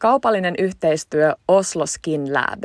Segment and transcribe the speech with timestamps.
[0.00, 2.64] Kaupallinen yhteistyö Oslo Skin Lab.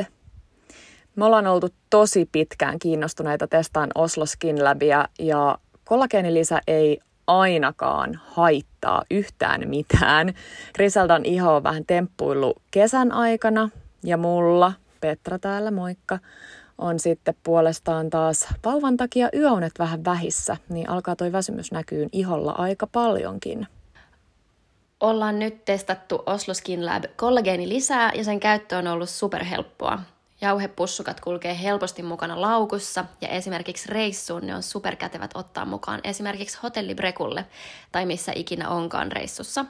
[1.15, 9.03] Me ollaan oltu tosi pitkään kiinnostuneita testaan Oslo Skin Labia ja kollageenilisä ei ainakaan haittaa
[9.11, 10.33] yhtään mitään.
[10.73, 13.69] Griseldan iho on vähän temppuillut kesän aikana
[14.03, 16.19] ja mulla, Petra täällä, moikka,
[16.77, 22.51] on sitten puolestaan taas vauvan takia yöunet vähän vähissä, niin alkaa toi väsymys näkyy iholla
[22.51, 23.67] aika paljonkin.
[24.99, 29.99] Ollaan nyt testattu Oslo Skin Lab kollageeni lisää ja sen käyttö on ollut superhelppoa.
[30.41, 37.45] Jauhepussukat kulkee helposti mukana laukussa ja esimerkiksi reissuun ne on superkätevät ottaa mukaan esimerkiksi hotellibrekulle
[37.91, 39.65] tai missä ikinä onkaan reissussa.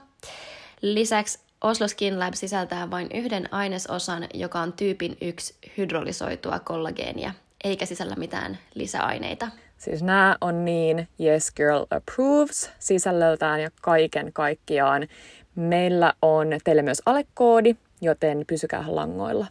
[0.82, 7.34] Lisäksi Oslo Skin Lab sisältää vain yhden ainesosan, joka on tyypin yksi hydrolysoitua kollageenia,
[7.64, 9.48] eikä sisällä mitään lisäaineita.
[9.86, 15.08] Siis nämä on niin Yes Girl Approves sisällöltään ja kaiken kaikkiaan.
[15.56, 19.48] Meillä on teille myös alekoodi, joten pysykää langoilla.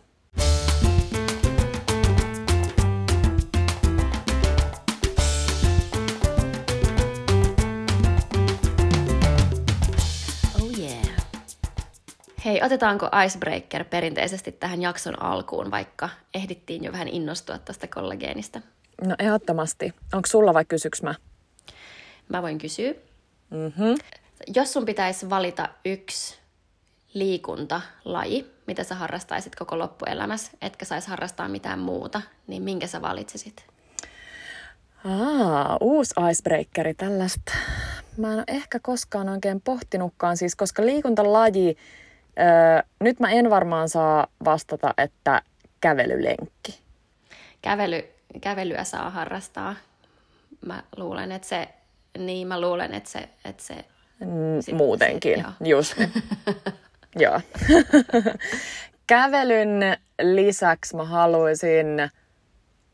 [12.44, 18.60] Hei, otetaanko icebreaker perinteisesti tähän jakson alkuun, vaikka ehdittiin jo vähän innostua tästä kollageenista?
[19.06, 19.94] No ehdottomasti.
[20.12, 21.14] Onko sulla vai kysyks mä?
[22.28, 22.94] Mä voin kysyä.
[23.50, 23.98] Mm-hmm.
[24.54, 26.38] Jos sun pitäisi valita yksi
[27.14, 33.66] liikuntalaji, mitä sä harrastaisit koko loppuelämässä, etkä saisi harrastaa mitään muuta, niin minkä sä valitsisit?
[35.04, 37.52] Aa, uusi icebreakeri, tällaista.
[38.16, 41.76] Mä en ole ehkä koskaan oikein pohtinutkaan, siis koska liikuntalaji
[42.38, 45.42] Öö, nyt mä en varmaan saa vastata, että
[45.80, 46.80] kävelylenkki.
[47.62, 49.76] Kävely, kävelyä saa harrastaa.
[50.66, 51.68] Mä luulen, että se,
[52.18, 53.84] niin mä luulen, että se, että se
[54.20, 55.76] mm, Muutenkin, se, joo.
[55.76, 55.94] just.
[57.24, 57.40] joo.
[59.06, 61.86] Kävelyn lisäksi mä haluaisin,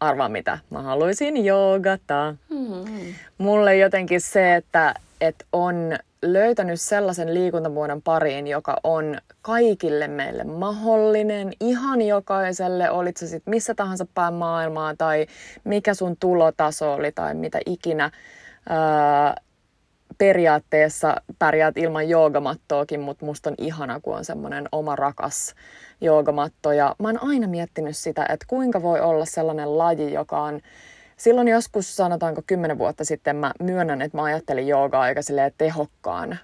[0.01, 2.35] arvaa mitä, mä haluaisin joogata.
[2.49, 3.15] Mm-hmm.
[3.39, 11.53] Mulle jotenkin se, että, että on löytänyt sellaisen liikuntamuodon pariin, joka on kaikille meille mahdollinen,
[11.61, 15.27] ihan jokaiselle, olit se sitten missä tahansa päin maailmaa tai
[15.65, 18.11] mikä sun tulotaso oli tai mitä ikinä.
[18.69, 19.35] Ää,
[20.19, 25.55] periaatteessa pärjäät ilman joogamattoakin, mutta musta on ihana, kun on semmoinen oma rakas
[26.01, 26.73] joogamatto.
[26.73, 30.61] Ja mä oon aina miettinyt sitä, että kuinka voi olla sellainen laji, joka on
[31.21, 35.21] silloin joskus, sanotaanko kymmenen vuotta sitten, mä myönnän, että mä ajattelin joogaa aika
[35.59, 36.39] tehokkaan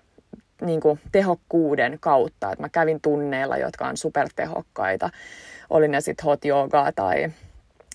[0.60, 2.52] niin kuin tehokkuuden kautta.
[2.52, 5.10] Että mä kävin tunneilla, jotka on supertehokkaita.
[5.70, 7.30] Oli ne sitten hot joogaa tai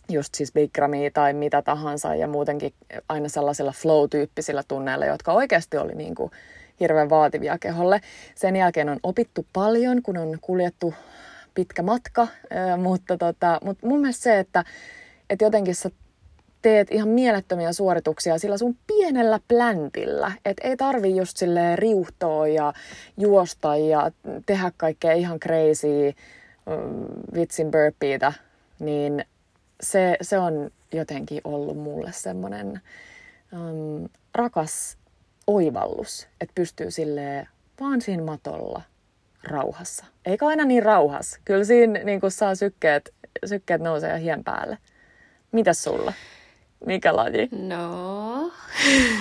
[0.10, 2.74] just siis Bikramia tai mitä tahansa ja muutenkin
[3.10, 6.32] aina sellaisilla flow-tyyppisillä tunneilla, jotka oikeasti oli niin kuin
[6.80, 8.02] hirveän vaativia keholle.
[8.36, 10.94] Sen jälkeen on opittu paljon, kun on kuljettu
[11.54, 12.28] pitkä matka,
[12.78, 14.64] mutta, tota, mutta mun mielestä se, että,
[15.30, 15.90] että jotenkin sä
[16.62, 20.32] teet ihan mielettömiä suorituksia sillä sun pienellä pläntillä.
[20.46, 22.74] Et ei tarvi just sille riuhtoa ja
[23.18, 24.12] juosta ja
[24.46, 26.14] tehdä kaikkea ihan crazy
[26.66, 28.34] mm, vitsin burpeeitä,
[28.80, 29.26] niin
[29.82, 32.82] se, se on jotenkin ollut mulle semmoinen
[33.54, 34.98] um, rakas
[35.48, 37.48] oivallus, että pystyy sille
[37.80, 38.82] vaan siinä matolla
[39.44, 40.06] rauhassa.
[40.26, 41.40] Eikä aina niin rauhassa.
[41.46, 43.14] Kyllä siinä niin saa sykkeet,
[43.46, 44.78] sykkeet nousee hien päälle.
[45.52, 46.14] Mitäs sulla?
[46.86, 47.50] Mikä laji?
[47.52, 48.52] No,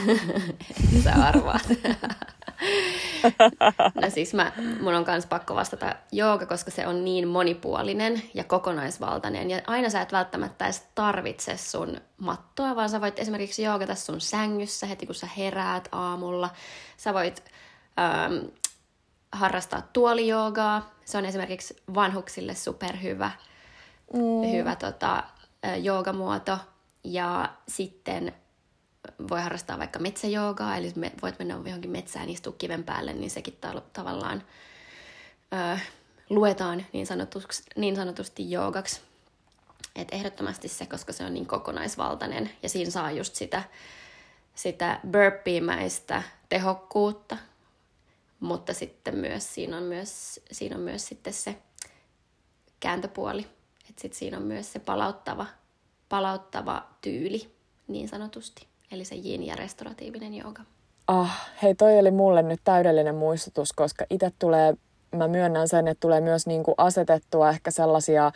[1.05, 1.69] sä arvaat.
[3.95, 8.45] no siis mä, mun on kans pakko vastata jooga, koska se on niin monipuolinen ja
[8.45, 9.51] kokonaisvaltainen.
[9.51, 14.21] Ja aina sä et välttämättä edes tarvitse sun mattoa, vaan sä voit esimerkiksi joogata sun
[14.21, 16.51] sängyssä heti kun sä heräät aamulla.
[16.97, 17.45] Sä voit
[17.99, 18.47] ähm,
[19.33, 20.91] harrastaa tuolijoogaa.
[21.05, 23.31] Se on esimerkiksi vanhuksille superhyvä
[24.15, 24.53] mm.
[24.53, 25.25] hyvä tota,
[25.83, 26.59] joogamuoto
[27.05, 28.33] ja sitten
[29.29, 33.83] voi harrastaa vaikka metsäjoogaa, eli voit mennä johonkin metsään istua kiven päälle, niin sekin ta-
[33.93, 34.43] tavallaan
[35.53, 35.79] ö,
[36.31, 39.01] luetaan niin, sanotusti, niin sanotusti joogaksi.
[39.97, 43.63] Et ehdottomasti se, koska se on niin kokonaisvaltainen ja siinä saa just sitä,
[44.55, 47.37] sitä burpee-mäistä tehokkuutta,
[48.41, 51.57] mutta sitten myös siinä on myös, siinä on myös sitten se
[52.81, 53.47] kääntöpuoli,
[53.89, 55.47] että sit siinä on myös se palauttava
[56.11, 57.51] palauttava tyyli
[57.89, 58.67] niin sanotusti.
[58.93, 60.63] Eli se yin ja restoratiivinen jooga.
[61.07, 64.75] Ah, hei toi oli mulle nyt täydellinen muistutus, koska itse tulee,
[65.17, 68.33] mä myönnän sen, että tulee myös niinku asetettua ehkä sellaisia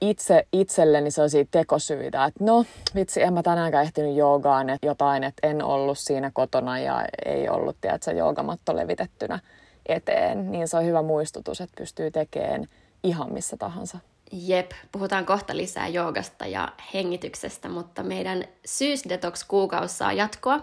[0.00, 2.64] itse itselleni sellaisia tekosyitä, että no
[2.94, 7.48] vitsi, en mä tänäänkään ehtinyt joogaan, että jotain, että en ollut siinä kotona ja ei
[7.48, 9.38] ollut, tiedätkö, joogamatto levitettynä.
[9.86, 12.66] eteen, niin se on hyvä muistutus, että pystyy tekemään
[13.02, 13.98] ihan missä tahansa.
[14.32, 20.60] Jep, puhutaan kohta lisää joogasta ja hengityksestä, mutta meidän syysdetox-kuukausi saa jatkoa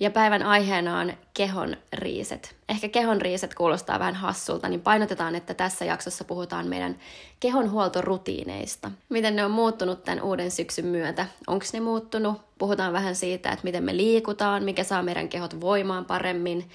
[0.00, 2.56] ja päivän aiheena on kehon riiset.
[2.68, 6.96] Ehkä kehon riiset kuulostaa vähän hassulta, niin painotetaan, että tässä jaksossa puhutaan meidän
[7.40, 8.90] kehonhuoltorutiineista.
[9.08, 11.26] Miten ne on muuttunut tämän uuden syksyn myötä?
[11.46, 12.40] Onko ne muuttunut?
[12.58, 16.70] Puhutaan vähän siitä, että miten me liikutaan, mikä saa meidän kehot voimaan paremmin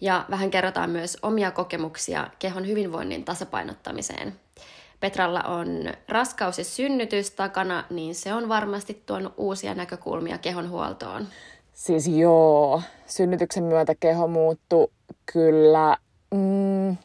[0.00, 4.36] ja vähän kerrotaan myös omia kokemuksia kehon hyvinvoinnin tasapainottamiseen.
[5.02, 5.68] Petralla on
[6.08, 11.26] raskaus ja synnytys takana, niin se on varmasti tuonut uusia näkökulmia kehonhuoltoon.
[11.72, 14.90] Siis joo, synnytyksen myötä keho muuttuu
[15.32, 15.96] kyllä.
[16.34, 16.96] Mm,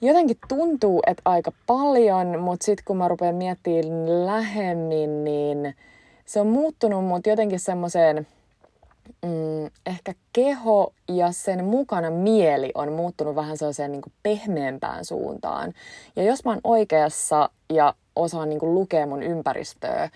[0.00, 5.74] jotenkin tuntuu, että aika paljon, mutta sitten kun mä rupean miettimään lähemmin, niin
[6.24, 8.26] se on muuttunut, mutta jotenkin semmoiseen
[9.22, 15.72] mm, ehkä keho ja sen mukana mieli on muuttunut vähän sellaiseen niin kuin pehmeämpään suuntaan.
[16.16, 20.10] Ja jos mä oon oikeassa ja osaan niin kuin lukea mun ympäristöä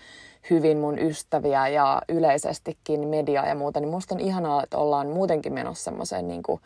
[0.49, 5.53] hyvin, mun ystäviä ja yleisestikin mediaa ja muuta, niin musta on ihanaa, että ollaan muutenkin
[5.53, 6.61] menossa semmoiseen niin kuin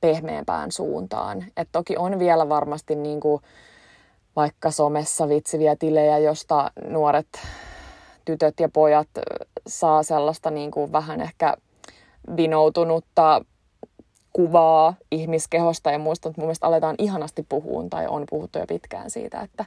[0.00, 1.44] pehmeämpään suuntaan.
[1.56, 3.42] Et toki on vielä varmasti niin kuin
[4.36, 7.28] vaikka somessa vitsiviä tilejä, josta nuoret
[8.24, 9.08] tytöt ja pojat
[9.66, 11.56] saa sellaista niin kuin vähän ehkä
[12.36, 13.44] vinoutunutta
[14.32, 19.10] kuvaa ihmiskehosta ja muista, että mun mielestä aletaan ihanasti puhua tai on puhuttu jo pitkään
[19.10, 19.64] siitä, että,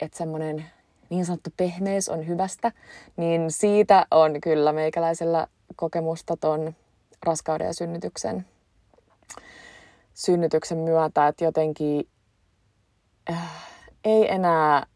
[0.00, 0.64] että semmoinen
[1.10, 2.72] niin sanottu pehmeys on hyvästä,
[3.16, 5.46] niin siitä on kyllä meikäläisellä
[5.76, 6.74] kokemusta ton
[7.26, 8.46] raskauden ja synnytyksen,
[10.14, 12.08] synnytyksen myötä, että jotenkin
[13.30, 13.50] äh,
[14.04, 14.86] ei enää,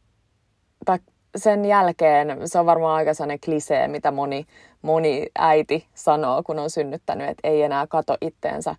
[0.84, 0.98] tai
[1.36, 4.46] sen jälkeen, se on varmaan aika sellainen klisee, mitä moni,
[4.86, 8.74] moni äiti sanoo, kun on synnyttänyt, että ei enää kato itteensä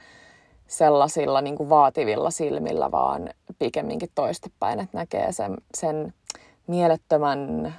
[0.67, 6.13] sellaisilla niin kuin vaativilla silmillä, vaan pikemminkin toistepäin, että näkee sen, sen
[6.67, 7.73] mielettömän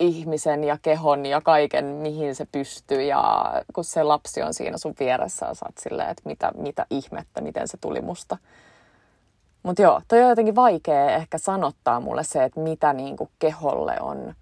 [0.00, 3.02] ihmisen ja kehon ja kaiken, mihin se pystyy.
[3.02, 7.40] Ja kun se lapsi on siinä sun vieressä, ja saat silleen, että mitä, mitä ihmettä,
[7.40, 8.36] miten se tuli musta
[9.62, 14.34] mutta joo, toi on jotenkin vaikea ehkä sanottaa mulle se, että mitä niinku keholle on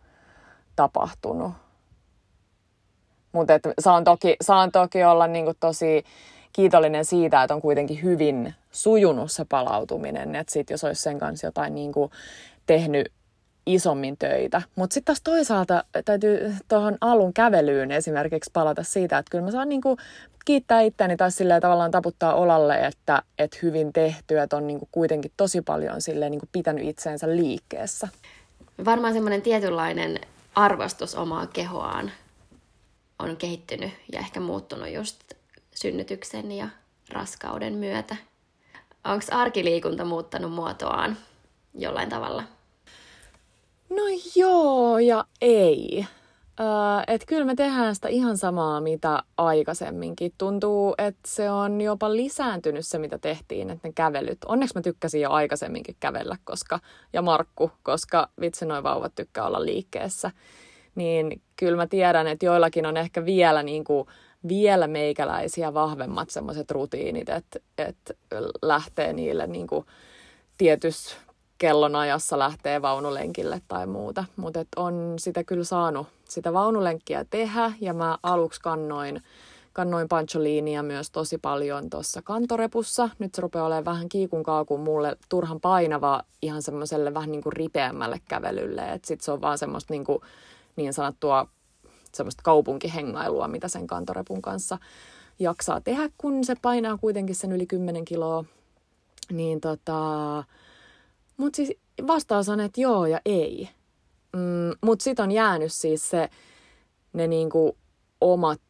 [0.77, 1.53] tapahtunut.
[3.37, 6.05] Mutta saan toki, saan toki olla niinku tosi
[6.53, 10.37] kiitollinen siitä, että on kuitenkin hyvin sujunut se palautuminen.
[10.37, 12.11] Että sit jos olisi sen kanssa jotain niinku
[12.67, 13.13] tehnyt
[13.67, 14.63] isommin töitä.
[14.77, 19.69] Mutta sitten taas toisaalta täytyy tuohon alun kävelyyn esimerkiksi palata siitä, että kyllä mä saan
[19.69, 19.97] niinku
[20.45, 25.31] kiittää itseäni taas silleen tavallaan taputtaa olalle, että, että hyvin tehty, että on niinku kuitenkin
[25.37, 28.09] tosi paljon silleen niinku pitänyt itseensä liikkeessä.
[28.85, 30.21] Varmaan semmoinen tietynlainen
[30.55, 32.11] arvostus omaa kehoaan
[33.19, 35.21] on kehittynyt ja ehkä muuttunut just
[35.75, 36.69] synnytyksen ja
[37.13, 38.17] raskauden myötä.
[39.05, 41.17] Onko arkiliikunta muuttanut muotoaan
[41.75, 42.43] jollain tavalla?
[43.91, 44.03] No
[44.37, 46.07] joo ja ei.
[47.07, 50.33] Että kyllä me tehdään sitä ihan samaa, mitä aikaisemminkin.
[50.39, 54.39] Tuntuu, että se on jopa lisääntynyt se, mitä tehtiin, että ne kävelyt.
[54.47, 56.81] Onneksi mä tykkäsin jo aikaisemminkin kävellä, koska,
[57.13, 60.31] ja Markku, koska vitsi noin vauvat tykkää olla liikkeessä.
[60.97, 64.09] Niin kyllä mä tiedän, että joillakin on ehkä vielä, niin kuin,
[64.49, 68.15] vielä meikäläisiä vahvemmat semmoiset rutiinit, että, että
[68.63, 69.87] lähtee niille niin kuin,
[70.59, 71.17] tietyssä
[71.59, 74.25] kellonajassa lähtee vaunulenkille tai muuta.
[74.37, 79.23] Mutta on sitä kyllä saanut sitä vaunulenkkiä tehdä ja mä aluksi kannoin,
[79.73, 83.09] kannoin pancholiinia myös tosi paljon tuossa kantorepussa.
[83.19, 87.53] Nyt se rupeaa olemaan vähän kiikun kaakun mulle turhan painava ihan semmoiselle vähän niin kuin
[87.53, 88.93] ripeämmälle kävelylle.
[88.93, 90.19] Että sit se on vaan semmoista niin, kuin,
[90.77, 91.47] niin sanottua
[92.13, 94.79] semmoista kaupunkihengailua, mitä sen kantorepun kanssa
[95.39, 98.45] jaksaa tehdä, kun se painaa kuitenkin sen yli 10 kiloa.
[99.33, 100.45] Niin tota,
[101.37, 101.73] mutta siis
[102.07, 103.69] vastaus on, että joo ja ei.
[104.33, 106.29] Mm, Mutta sitten on jäänyt siis se,
[107.13, 107.77] ne niinku
[108.21, 108.61] omat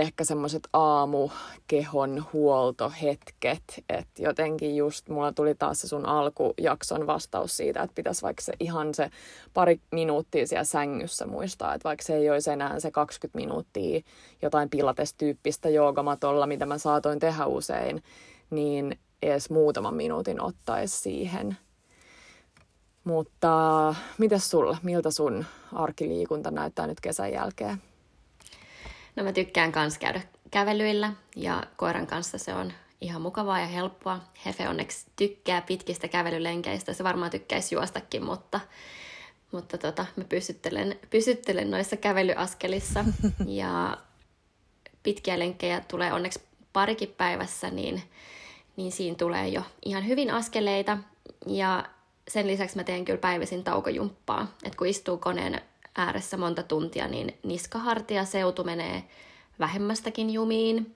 [0.00, 7.82] ehkä semmoiset aamukehon huoltohetket, että jotenkin just mulla tuli taas se sun alkujakson vastaus siitä,
[7.82, 9.10] että pitäisi vaikka se ihan se
[9.54, 14.00] pari minuuttia siellä sängyssä muistaa, että vaikka se ei olisi enää se 20 minuuttia
[14.42, 18.02] jotain pilates-tyyppistä joogamatolla, mitä mä saatoin tehdä usein,
[18.50, 21.56] niin edes muutaman minuutin ottaisi siihen–
[23.08, 24.76] mutta mitäs sulla?
[24.82, 27.82] Miltä sun arkiliikunta näyttää nyt kesän jälkeen?
[29.18, 30.20] No mä tykkään kans käydä
[30.50, 34.20] kävelyillä ja koiran kanssa se on ihan mukavaa ja helppoa.
[34.46, 36.92] Hefe onneksi tykkää pitkistä kävelylenkeistä.
[36.92, 38.60] Se varmaan tykkäisi juostakin, mutta,
[39.52, 43.04] mutta tota, mä pysyttelen, pysyttelen noissa kävelyaskelissa.
[43.46, 43.98] Ja
[45.02, 46.40] pitkiä lenkkejä tulee onneksi
[46.72, 48.02] parikin päivässä, niin,
[48.76, 50.98] niin siinä tulee jo ihan hyvin askeleita.
[51.46, 51.84] Ja
[52.28, 54.46] sen lisäksi mä teen kyllä päivisin taukojumppaa.
[54.64, 55.60] että kun istuu koneen
[55.98, 59.04] ääressä monta tuntia, niin niskahartia seutu menee
[59.58, 60.94] vähemmästäkin jumiin.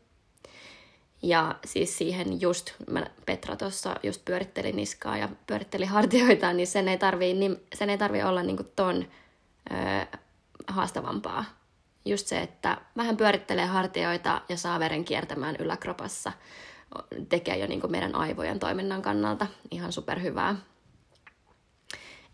[1.22, 6.88] Ja siis siihen just, mä Petra tuossa just pyöritteli niskaa ja pyöritteli hartioita, niin sen
[6.88, 9.04] ei tarvii, niin sen ei tarvii olla niinku ton
[9.70, 10.18] ö,
[10.66, 11.44] haastavampaa.
[12.04, 16.32] Just se, että vähän pyörittelee hartioita ja saa veren kiertämään yläkropassa,
[17.28, 20.56] tekee jo niinku meidän aivojen toiminnan kannalta ihan superhyvää.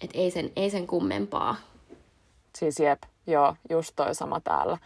[0.01, 1.57] Et ei sen, ei sen kummempaa.
[2.59, 4.79] Siis jep, joo, just toi sama täällä.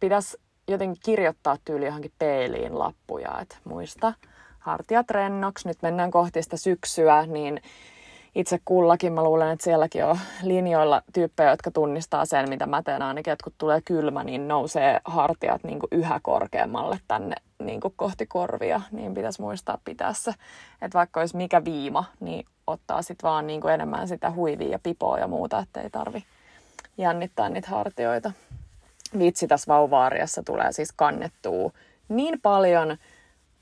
[0.00, 0.36] Pitäisi
[0.68, 4.12] jotenkin kirjoittaa tyyli johonkin peiliin lappuja, että muista.
[4.58, 7.60] Hartiat rennoksi, nyt mennään kohti sitä syksyä, niin
[8.34, 13.02] itse kullakin mä luulen, että sielläkin on linjoilla tyyppejä, jotka tunnistaa sen, mitä mä teen.
[13.02, 17.94] Ainakin, että kun tulee kylmä, niin nousee hartiat niin kuin yhä korkeammalle tänne niin kuin
[17.96, 20.32] kohti korvia, niin pitäisi muistaa pitää se,
[20.82, 24.78] että vaikka olisi mikä viima, niin ottaa sitten vaan niin kuin enemmän sitä huivia ja
[24.82, 26.24] pipoa ja muuta, ettei tarvi
[26.98, 28.32] jännittää niitä hartioita
[29.18, 31.72] vitsi tässä vauvaariassa tulee siis kannettua
[32.08, 32.96] niin paljon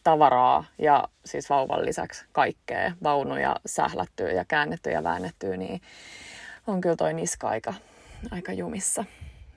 [0.05, 5.81] tavaraa ja siis vauvan lisäksi kaikkea, vaunuja sählättyä ja käännettyä ja väännettyä, niin
[6.67, 7.75] on kyllä toi niska aika,
[8.31, 9.05] aika jumissa.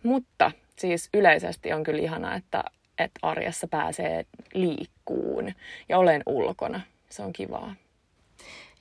[0.04, 2.64] Mutta siis yleisesti on kyllä ihana, että,
[2.98, 5.52] että arjessa pääsee liikkuun
[5.90, 6.82] ja olen ulkona.
[7.10, 7.76] Se on kivaa.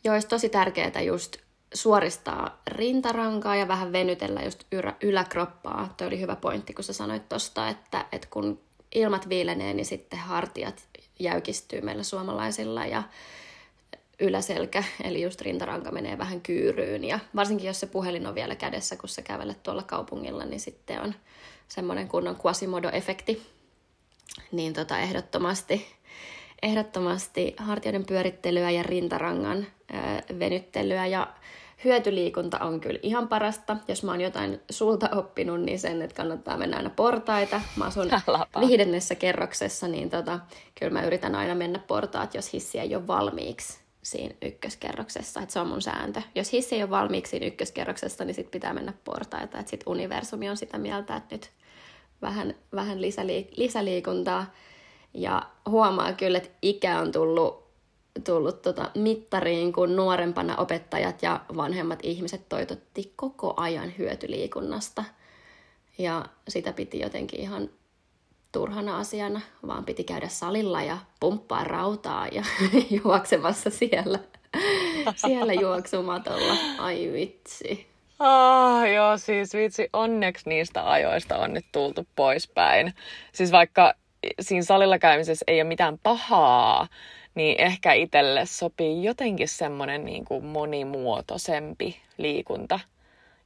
[0.04, 1.36] Joo, olisi tosi tärkeää just
[1.74, 5.94] suoristaa rintarankaa ja vähän venytellä just ylä, yläkroppaa.
[5.96, 8.60] Tuo oli hyvä pointti, kun sä sanoit tuosta, että, että kun
[8.94, 13.02] ilmat viilenee, niin sitten hartiat jäykistyy meillä suomalaisilla ja
[14.20, 17.04] yläselkä, eli just rintaranka menee vähän kyyryyn.
[17.04, 21.02] Ja varsinkin jos se puhelin on vielä kädessä, kun sä kävelet tuolla kaupungilla, niin sitten
[21.02, 21.14] on
[21.68, 23.42] semmoinen kunnon Quasimodo-efekti.
[24.52, 25.86] Niin tota, ehdottomasti,
[26.62, 31.26] ehdottomasti hartioiden pyörittelyä ja rintarangan ö, venyttelyä ja
[31.84, 33.76] hyötyliikunta on kyllä ihan parasta.
[33.88, 37.60] Jos mä oon jotain sulta oppinut, niin sen, että kannattaa mennä aina portaita.
[37.76, 38.10] Mä asun
[38.68, 40.38] viidennessä kerroksessa, niin tota,
[40.78, 45.40] kyllä mä yritän aina mennä portaat, jos hissi ei ole valmiiksi siinä ykköskerroksessa.
[45.40, 46.22] Että se on mun sääntö.
[46.34, 49.58] Jos hissi ei ole valmiiksi siinä ykköskerroksessa, niin sit pitää mennä portaita.
[49.58, 51.50] Että sit universumi on sitä mieltä, että nyt
[52.22, 54.52] vähän, vähän lisäliik- lisäliikuntaa.
[55.14, 57.67] Ja huomaa kyllä, että ikä on tullut
[58.24, 65.04] tullut tota mittariin, kun nuorempana opettajat ja vanhemmat ihmiset toitotti koko ajan hyötyliikunnasta.
[65.98, 67.70] Ja sitä piti jotenkin ihan
[68.52, 72.44] turhana asiana, vaan piti käydä salilla ja pumppaa rautaa ja
[73.04, 74.18] juoksemassa siellä,
[75.16, 76.54] siellä juoksumatolla.
[76.78, 77.88] Ai vitsi.
[78.18, 82.94] Ah, joo, siis vitsi, onneksi niistä ajoista on nyt tultu poispäin.
[83.32, 83.94] Siis vaikka
[84.40, 86.88] siinä salilla käymisessä ei ole mitään pahaa,
[87.38, 92.80] niin ehkä itselle sopii jotenkin semmoinen niin kuin monimuotoisempi liikunta.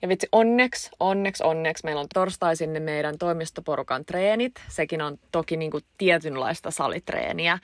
[0.02, 4.52] Ja vitsi, onneksi, onneksi, onneksi meillä on torstaisin ne meidän toimistoporukan treenit.
[4.68, 7.58] Sekin on toki niin kuin tietynlaista salitreeniä,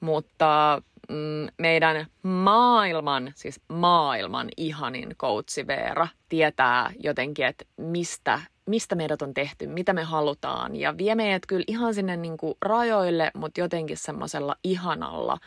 [0.00, 9.22] mutta mm, meidän maailman, siis maailman ihanin coachi Veera tietää jotenkin, että mistä, mistä meidät
[9.22, 10.76] on tehty, mitä me halutaan.
[10.76, 15.38] Ja vie meidät kyllä ihan sinne niin kuin rajoille, mutta jotenkin semmoisella ihanalla,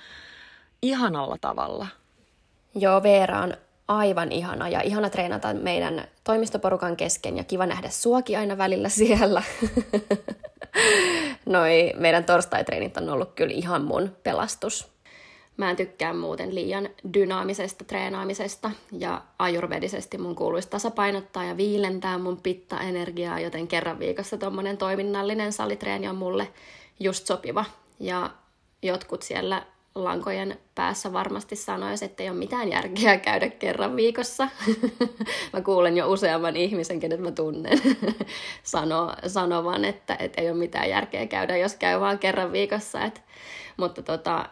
[0.82, 1.88] ihanalla tavalla.
[2.76, 3.54] Joo, Veera on
[3.88, 9.44] aivan ihana ja ihana treenata meidän toimistoporukan kesken ja kiva nähdä suoki aina välillä siellä.
[11.46, 14.97] Noi meidän torstai-treenit on ollut kyllä ihan mun pelastus.
[15.58, 22.42] Mä en tykkää muuten liian dynaamisesta treenaamisesta ja ajurvedisesti mun kuuluisi tasapainottaa ja viilentää mun
[22.42, 26.48] pitta-energiaa, joten kerran viikossa tommonen toiminnallinen salitreeni on mulle
[27.00, 27.66] just sopiva.
[28.00, 28.30] Ja
[28.82, 34.48] jotkut siellä lankojen päässä varmasti sanoisi, että ei ole mitään järkeä käydä kerran viikossa.
[35.54, 37.80] mä kuulen jo useamman ihmisen, kenet mä tunnen,
[38.64, 43.04] sano, sanovan, että, että ei ole mitään järkeä käydä, jos käy vaan kerran viikossa.
[43.04, 43.22] Et,
[43.78, 44.50] mutta tota,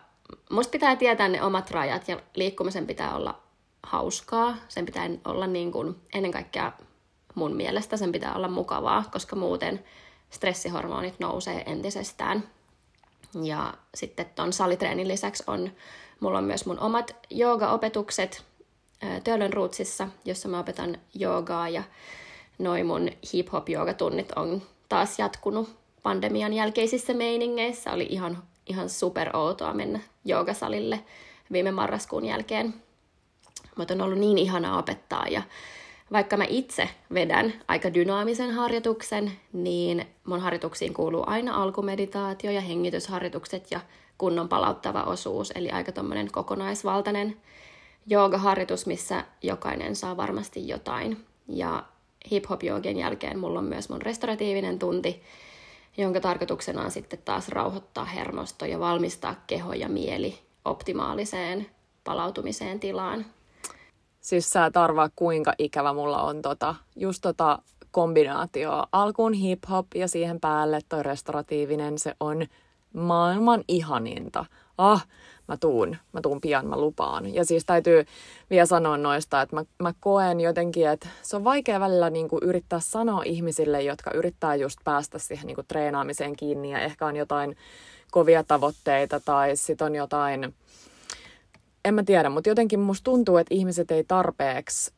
[0.49, 3.39] musta pitää tietää ne omat rajat ja liikkumisen pitää olla
[3.83, 4.57] hauskaa.
[4.67, 6.71] Sen pitää olla niin kuin, ennen kaikkea
[7.35, 9.83] mun mielestä sen pitää olla mukavaa, koska muuten
[10.29, 12.43] stressihormonit nousee entisestään.
[13.43, 15.71] Ja sitten ton salitreenin lisäksi on,
[16.19, 18.45] mulla on myös mun omat joogaopetukset
[19.23, 21.83] Töölön Rootsissa, jossa mä opetan joogaa ja
[22.59, 27.91] noin mun hip-hop joogatunnit on taas jatkunut pandemian jälkeisissä meiningeissä.
[27.91, 30.99] Oli ihan, ihan super outoa mennä joogasalille
[31.51, 32.73] viime marraskuun jälkeen.
[33.77, 35.41] Mutta on ollut niin ihanaa opettaa ja
[36.11, 43.71] vaikka mä itse vedän aika dynaamisen harjoituksen, niin mun harjoituksiin kuuluu aina alkumeditaatio ja hengitysharjoitukset
[43.71, 43.79] ja
[44.17, 47.37] kunnon palauttava osuus, eli aika tommonen kokonaisvaltainen
[48.07, 51.25] joogaharjoitus, missä jokainen saa varmasti jotain.
[51.47, 51.83] Ja
[52.31, 55.23] hip-hop-joogien jälkeen mulla on myös mun restauratiivinen tunti,
[55.97, 61.67] jonka tarkoituksena on sitten taas rauhoittaa hermosto ja valmistaa keho ja mieli optimaaliseen
[62.03, 63.25] palautumiseen tilaan.
[64.21, 67.59] Siis sä et arvaa, kuinka ikävä mulla on tota, just tota
[67.91, 68.83] kombinaatio.
[68.91, 72.45] Alkuun hip-hop ja siihen päälle toi restauratiivinen, se on
[72.93, 74.45] maailman ihaninta.
[74.77, 75.07] Ah,
[75.47, 77.33] mä tuun, mä tuun pian, mä lupaan.
[77.33, 78.05] Ja siis täytyy
[78.49, 82.43] vielä sanoa noista, että mä, mä koen jotenkin, että se on vaikea välillä niin kuin
[82.43, 87.15] yrittää sanoa ihmisille, jotka yrittää just päästä siihen niin kuin treenaamiseen kiinni ja ehkä on
[87.15, 87.57] jotain
[88.11, 90.55] kovia tavoitteita tai sit on jotain,
[91.85, 94.91] en mä tiedä, mutta jotenkin musta tuntuu, että ihmiset ei tarpeeksi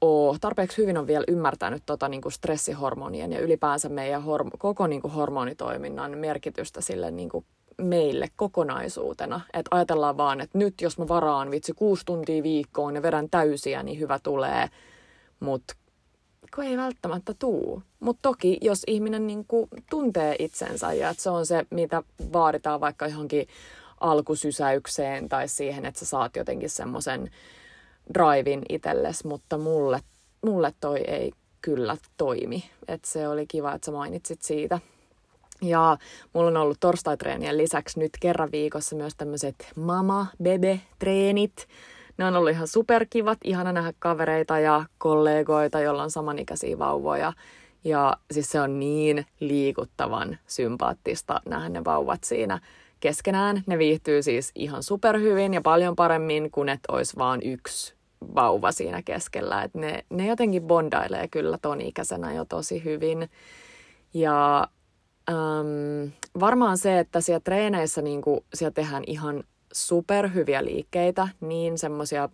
[0.00, 4.86] ole, tarpeeksi hyvin on vielä ymmärtänyt tota, niin kuin stressihormonien ja ylipäänsä meidän horm- koko
[4.86, 7.44] niin kuin hormonitoiminnan merkitystä sille niin kuin
[7.78, 9.40] meille kokonaisuutena.
[9.52, 13.82] Että ajatellaan vaan, että nyt jos mä varaan vitsi kuusi tuntia viikkoon ja vedän täysiä,
[13.82, 14.68] niin hyvä tulee.
[15.40, 15.74] Mutta
[16.54, 17.82] kun ei välttämättä tuu.
[18.00, 22.02] Mutta toki, jos ihminen niin kuin tuntee itsensä ja että se on se, mitä
[22.32, 23.46] vaaditaan vaikka johonkin
[24.00, 27.30] alkusysäykseen tai siihen, että sä saat jotenkin semmoisen
[28.14, 30.00] drivin itselles, mutta mulle,
[30.46, 32.64] mulle toi ei kyllä toimi.
[32.88, 34.78] Et se oli kiva, että sä mainitsit siitä.
[35.62, 35.96] Ja
[36.32, 41.68] mulla on ollut torstaitreenien lisäksi nyt kerran viikossa myös tämmöiset mama-bebe-treenit.
[42.18, 47.32] Ne on ollut ihan superkivat, ihana nähdä kavereita ja kollegoita, joilla on samanikäisiä vauvoja.
[47.84, 52.60] Ja siis se on niin liikuttavan sympaattista nähdä ne vauvat siinä
[53.00, 53.62] keskenään.
[53.66, 57.94] Ne viihtyy siis ihan superhyvin ja paljon paremmin kuin että olisi vaan yksi
[58.34, 59.62] vauva siinä keskellä.
[59.62, 63.30] Et ne, ne jotenkin bondailee kyllä ton ikäisenä jo tosi hyvin.
[64.14, 64.68] Ja
[65.30, 72.28] äm, varmaan se, että siellä treeneissä niin kuin, siellä tehdään ihan superhyviä liikkeitä, niin semmoisia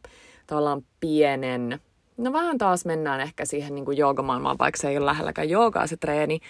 [0.47, 1.81] tavallaan pienen,
[2.17, 5.97] no vähän taas mennään ehkä siihen niin joogamaailmaan, vaikka se ei ole lähelläkään joogaa se
[5.97, 6.41] treeni,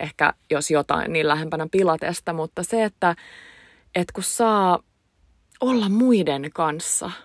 [0.00, 3.16] ehkä jos jotain, niin lähempänä pilatesta, mutta se, että,
[3.94, 4.78] että kun saa
[5.60, 7.10] olla muiden kanssa–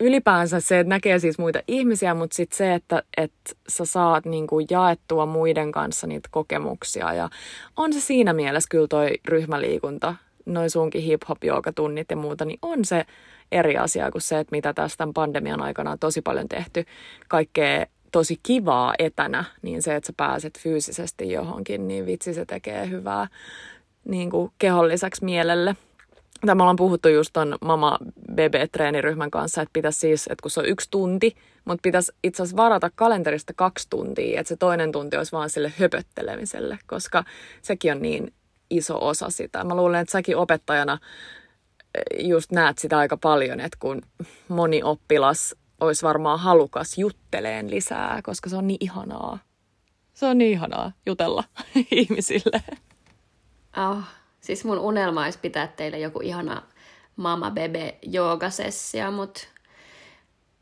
[0.00, 4.46] ylipäänsä se, että näkee siis muita ihmisiä, mutta sitten se, että, että sä saat niin
[4.46, 7.14] kuin jaettua muiden kanssa niitä kokemuksia.
[7.14, 7.28] Ja
[7.76, 10.14] on se siinä mielessä kyllä toi ryhmäliikunta,
[10.46, 11.38] noin sunkin hip-hop
[11.74, 13.06] tunnit ja muuta, niin on se
[13.52, 16.84] eri asia kuin se, että mitä tästä pandemian aikana on tosi paljon tehty.
[17.28, 22.90] Kaikkea tosi kivaa etänä, niin se, että sä pääset fyysisesti johonkin, niin vitsi se tekee
[22.90, 23.26] hyvää
[24.04, 25.76] niin kuin keholliseksi mielelle.
[26.46, 27.98] Tämä ollaan puhuttu just ton mama
[28.34, 32.42] bebe treeniryhmän kanssa, että pitäisi siis, että kun se on yksi tunti, mutta pitäisi itse
[32.42, 37.24] asiassa varata kalenterista kaksi tuntia, että se toinen tunti olisi vaan sille höpöttelemiselle, koska
[37.62, 38.32] sekin on niin
[38.70, 39.64] iso osa sitä.
[39.64, 40.98] Mä luulen, että säkin opettajana
[41.94, 44.02] eh, just näet sitä aika paljon, että kun
[44.48, 49.38] moni oppilas olisi varmaan halukas jutteleen lisää, koska se on niin ihanaa.
[50.14, 51.44] Se on niin ihanaa jutella
[51.90, 52.62] ihmisille.
[53.76, 54.02] Oh,
[54.40, 56.62] Siis mun unelma olisi pitää teille joku ihana
[57.16, 59.40] mama bebe joogasessio, mutta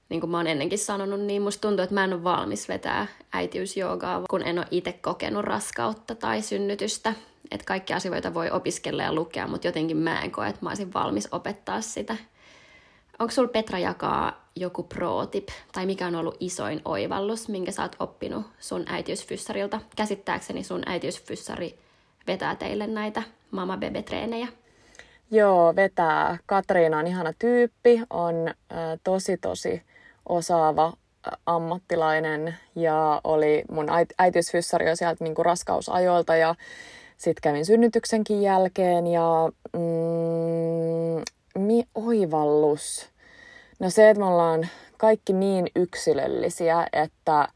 [0.09, 3.07] niin kuin mä oon ennenkin sanonut, niin musta tuntuu, että mä en ole valmis vetää
[3.33, 7.15] äitiysjoogaa, kun en ole itse kokenut raskautta tai synnytystä.
[7.51, 10.95] Että kaikki asioita voi opiskella ja lukea, mutta jotenkin mä en koe, että mä olisin
[10.95, 12.17] valmis opettaa sitä.
[13.19, 17.97] Onko sulla Petra jakaa joku pro-tip, tai mikä on ollut isoin oivallus, minkä sä oot
[17.99, 19.81] oppinut sun äitiysfyssarilta?
[19.97, 21.79] Käsittääkseni sun äitiysfyssari
[22.27, 24.49] vetää teille näitä mama bebe treenejä?
[25.31, 26.39] Joo, vetää.
[26.47, 28.55] Katriina on ihana tyyppi, on äh,
[29.05, 29.83] tosi tosi
[30.29, 30.93] osaava
[31.47, 33.87] ammattilainen ja oli mun
[34.19, 36.55] äitiysfyssari jo sieltä niin raskausajoilta ja
[37.17, 41.23] sitten kävin synnytyksenkin jälkeen ja mm,
[41.63, 43.09] mi, oivallus.
[43.79, 47.49] No se, että me ollaan kaikki niin yksilöllisiä, että,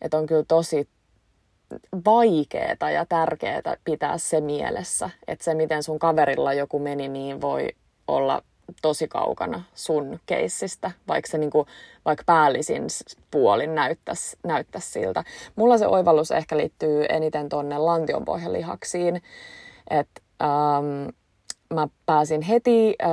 [0.00, 0.88] että on kyllä tosi
[2.04, 7.68] vaikeeta ja tärkeää pitää se mielessä, että se miten sun kaverilla joku meni, niin voi
[8.08, 8.42] olla
[8.82, 11.66] tosi kaukana sun keissistä, vaikka se niinku,
[12.04, 12.82] vaikka päällisin
[13.30, 15.24] puolin näyttäisi, näyttäisi siltä.
[15.56, 19.22] Mulla se oivallus ehkä liittyy eniten tonne lantionpohjalihaksiin,
[19.90, 21.08] että ähm,
[21.74, 23.10] mä pääsin heti äh,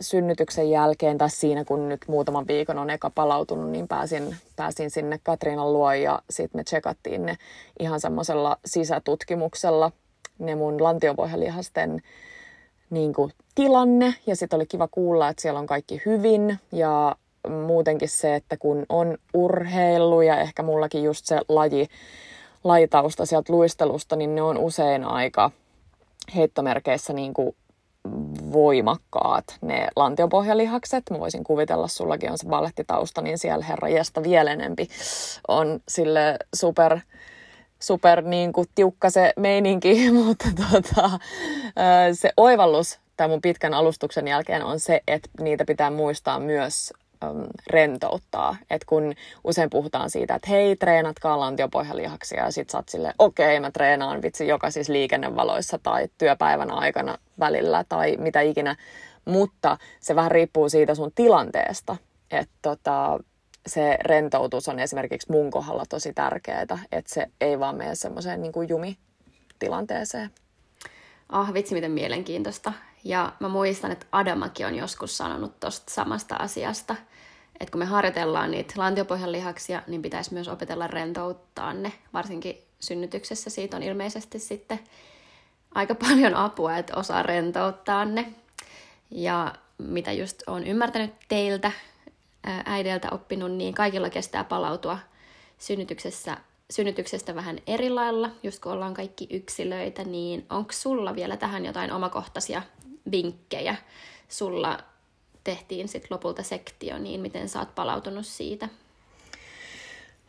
[0.00, 5.20] synnytyksen jälkeen, tai siinä kun nyt muutaman viikon on eka palautunut, niin pääsin, pääsin sinne
[5.22, 7.36] Katriinan luo ja sitten me tsekattiin ne
[7.78, 9.92] ihan semmoisella sisätutkimuksella,
[10.38, 12.02] ne mun lantiopohjalihasten
[12.90, 14.14] niin kuin, tilanne.
[14.26, 17.16] Ja sitten oli kiva kuulla, että siellä on kaikki hyvin ja
[17.48, 21.88] muutenkin se, että kun on urheilu ja ehkä mullakin just se laji,
[22.64, 25.50] lajitausta sieltä luistelusta, niin ne on usein aika
[26.34, 27.56] heittomerkeissä niin kuin
[28.52, 31.02] voimakkaat ne lantiopohjalihakset.
[31.10, 34.88] Mä voisin kuvitella, sullakin on se ballettitausta, niin siellä herra jästä vielä enempi
[35.48, 36.98] on sille super,
[37.80, 41.10] super niin kuin tiukka se meininki, mutta tota,
[42.12, 46.92] se oivallus tämän mun pitkän alustuksen jälkeen on se, että niitä pitää muistaa myös
[47.66, 48.56] rentouttaa.
[48.70, 53.56] Et kun usein puhutaan siitä, että hei, treenatkaa lantiopohjalihaksia ja sit sä oot silleen, okei,
[53.56, 58.76] okay, mä treenaan vitsi jokaisissa liikennevaloissa tai työpäivän aikana välillä tai mitä ikinä.
[59.24, 61.96] Mutta se vähän riippuu siitä sun tilanteesta.
[62.30, 63.18] Että tota,
[63.66, 68.52] se rentoutus on esimerkiksi mun kohdalla tosi tärkeää, että se ei vaan mene semmoiseen niin
[68.52, 70.30] kuin jumitilanteeseen.
[71.28, 72.72] Ah, vitsi miten mielenkiintoista.
[73.04, 76.96] Ja mä muistan, että Adamakin on joskus sanonut tuosta samasta asiasta,
[77.64, 81.92] että kun me harjoitellaan niitä lantiopohjan lihaksia, niin pitäisi myös opetella rentouttaa ne.
[82.12, 84.80] Varsinkin synnytyksessä siitä on ilmeisesti sitten
[85.74, 88.32] aika paljon apua, että osaa rentouttaa ne.
[89.10, 91.72] Ja mitä just on ymmärtänyt teiltä,
[92.64, 94.98] äideltä oppinut, niin kaikilla kestää palautua
[95.58, 96.36] synnytyksessä,
[96.70, 101.92] synnytyksestä vähän eri lailla, just kun ollaan kaikki yksilöitä, niin onko sulla vielä tähän jotain
[101.92, 102.62] omakohtaisia
[103.10, 103.76] vinkkejä?
[104.28, 104.78] Sulla
[105.44, 108.68] tehtiin sitten lopulta sektio, niin miten sä oot palautunut siitä?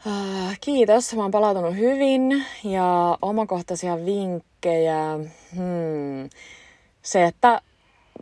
[0.06, 5.20] Ah, kiitos, mä oon palautunut hyvin ja omakohtaisia vinkkejä.
[5.56, 6.30] Hmm.
[7.02, 7.62] Se, että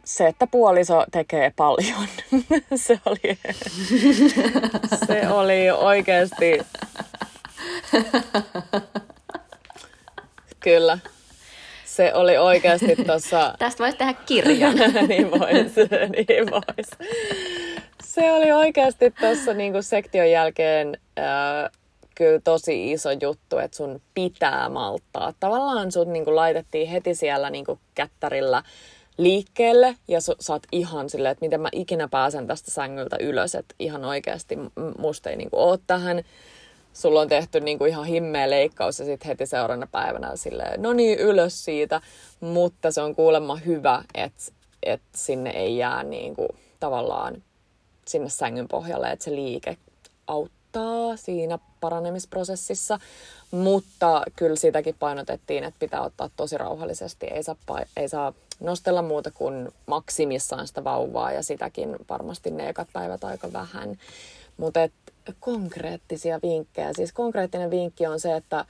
[0.04, 2.08] se, että puoliso tekee paljon.
[2.76, 3.40] se, oli,
[5.08, 6.60] se oli oikeasti...
[10.60, 11.00] Kyllä.
[11.96, 13.56] Se oli oikeasti tuossa...
[13.60, 14.76] Tästä voisi tehdä kirjan.
[15.08, 15.76] niin vois,
[16.28, 17.10] niin vois.
[18.04, 21.72] Se oli oikeasti tuossa niinku sektion jälkeen äh,
[22.16, 25.34] kyllä tosi iso juttu, että sun pitää malttaa.
[25.40, 28.64] Tavallaan sut niinku laitettiin heti siellä niinku kättärillä
[29.18, 33.56] liikkeelle ja sä, sä oot ihan silleen, että miten mä ikinä pääsen tästä sängyltä ylös,
[33.56, 34.58] että ihan oikeasti
[34.98, 36.24] musta ei niinku ole tähän.
[36.94, 41.20] Sulla on tehty niinku ihan himmeä leikkaus ja sitten heti seuraavana päivänä silleen, no niin,
[41.20, 42.02] ylös siitä.
[42.40, 44.44] Mutta se on kuulemma hyvä, että,
[44.84, 46.48] että sinne ei jää niinku
[46.80, 47.44] tavallaan
[48.08, 49.78] sinne sängyn pohjalle, että se liike
[50.28, 53.00] auttaa siinä paranemisprosessissa.
[53.52, 57.26] Mutta kyllä sitäkin painotettiin, että pitää ottaa tosi rauhallisesti.
[57.26, 57.56] Ei saa,
[57.98, 63.54] ei saa nostella muuta kuin maksimissaan sitä vauvaa ja sitäkin varmasti ne ekat päivät aika
[63.54, 63.98] vähän.
[64.58, 64.80] Mutta
[65.40, 66.94] konkreettisia vinkkejä.
[66.94, 68.66] Siis konkreettinen vinkki on se, että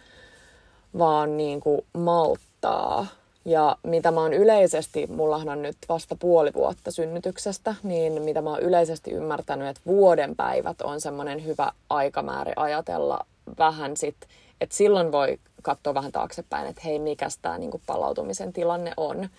[0.97, 3.07] vaan niin kuin malttaa.
[3.45, 8.49] Ja mitä mä oon yleisesti, mullahan on nyt vasta puoli vuotta synnytyksestä, niin mitä mä
[8.49, 13.25] oon yleisesti ymmärtänyt, että vuoden päivät on semmoinen hyvä aikamäärä ajatella
[13.57, 14.15] vähän sit,
[14.61, 19.29] että silloin voi katsoa vähän taaksepäin, että hei, mikä tämä niin palautumisen tilanne on.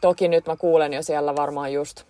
[0.00, 2.02] Toki nyt mä kuulen jo siellä varmaan just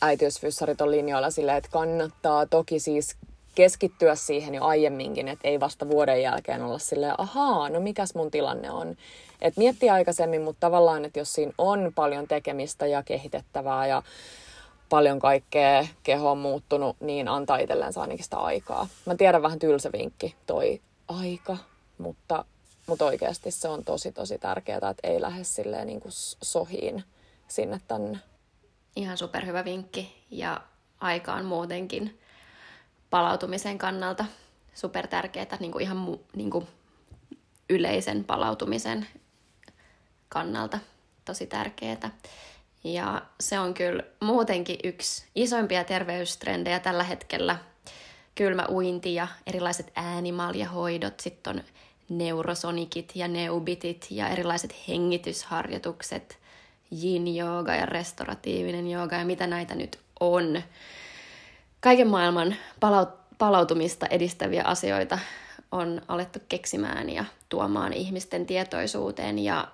[0.00, 3.16] äitiysfyssarit on linjoilla silleen, että kannattaa toki siis
[3.54, 8.30] keskittyä siihen jo aiemminkin, että ei vasta vuoden jälkeen olla silleen, ahaa, no mikäs mun
[8.30, 8.96] tilanne on.
[9.40, 14.02] Että mietti aikaisemmin, mutta tavallaan, että jos siinä on paljon tekemistä ja kehitettävää ja
[14.88, 18.88] paljon kaikkea, keho on muuttunut, niin antaa itsellensä ainakin sitä aikaa.
[19.06, 21.56] Mä tiedän vähän tylsä vinkki, toi aika,
[21.98, 22.44] mutta,
[22.86, 26.12] mutta oikeasti se on tosi tosi tärkeää, että ei lähde silleen niin kuin
[26.42, 27.04] sohiin
[27.48, 28.18] sinne tänne.
[28.96, 30.60] Ihan superhyvä vinkki ja
[31.00, 32.18] aikaan muutenkin
[33.12, 34.24] palautumisen kannalta
[34.74, 36.66] super tärkeää, niin ihan mu, niin kuin
[37.70, 39.06] yleisen palautumisen
[40.28, 40.78] kannalta
[41.24, 42.10] tosi tärkeää.
[42.84, 47.56] Ja se on kyllä muutenkin yksi isoimpia terveystrendejä tällä hetkellä.
[48.34, 51.62] Kylmä uinti ja erilaiset äänimaljahoidot, sitten on
[52.08, 56.38] neurosonikit ja neubitit ja erilaiset hengitysharjoitukset,
[57.04, 60.62] yin jooga ja restauratiivinen jooga ja mitä näitä nyt on
[61.82, 65.18] kaiken maailman palaut- palautumista edistäviä asioita
[65.72, 69.38] on alettu keksimään ja tuomaan ihmisten tietoisuuteen.
[69.38, 69.68] Ja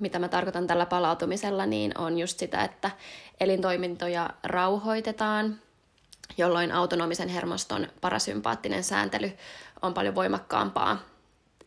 [0.00, 2.90] mitä mä tarkoitan tällä palautumisella, niin on just sitä, että
[3.40, 5.60] elintoimintoja rauhoitetaan,
[6.38, 9.32] jolloin autonomisen hermoston parasympaattinen sääntely
[9.82, 10.98] on paljon voimakkaampaa.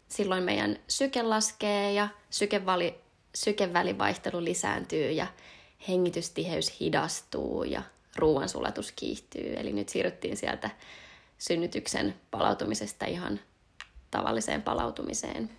[0.07, 2.99] Silloin meidän syke laskee ja sykevali,
[3.35, 5.27] sykevälivaihtelu lisääntyy ja
[5.87, 7.81] hengitystiheys hidastuu ja
[8.15, 9.53] ruoansulatus kiihtyy.
[9.57, 10.69] Eli nyt siirryttiin sieltä
[11.37, 13.39] synnytyksen palautumisesta ihan
[14.11, 15.49] tavalliseen palautumiseen.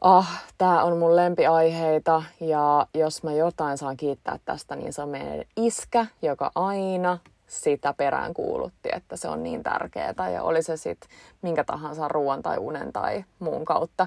[0.00, 5.08] Ah, tämä on mun lempiaiheita ja jos mä jotain saan kiittää tästä, niin se on
[5.08, 10.76] meidän iskä, joka aina sitä perään kuulutti, että se on niin tärkeää ja oli se
[10.76, 11.10] sitten
[11.42, 14.06] minkä tahansa ruoan tai unen tai muun kautta.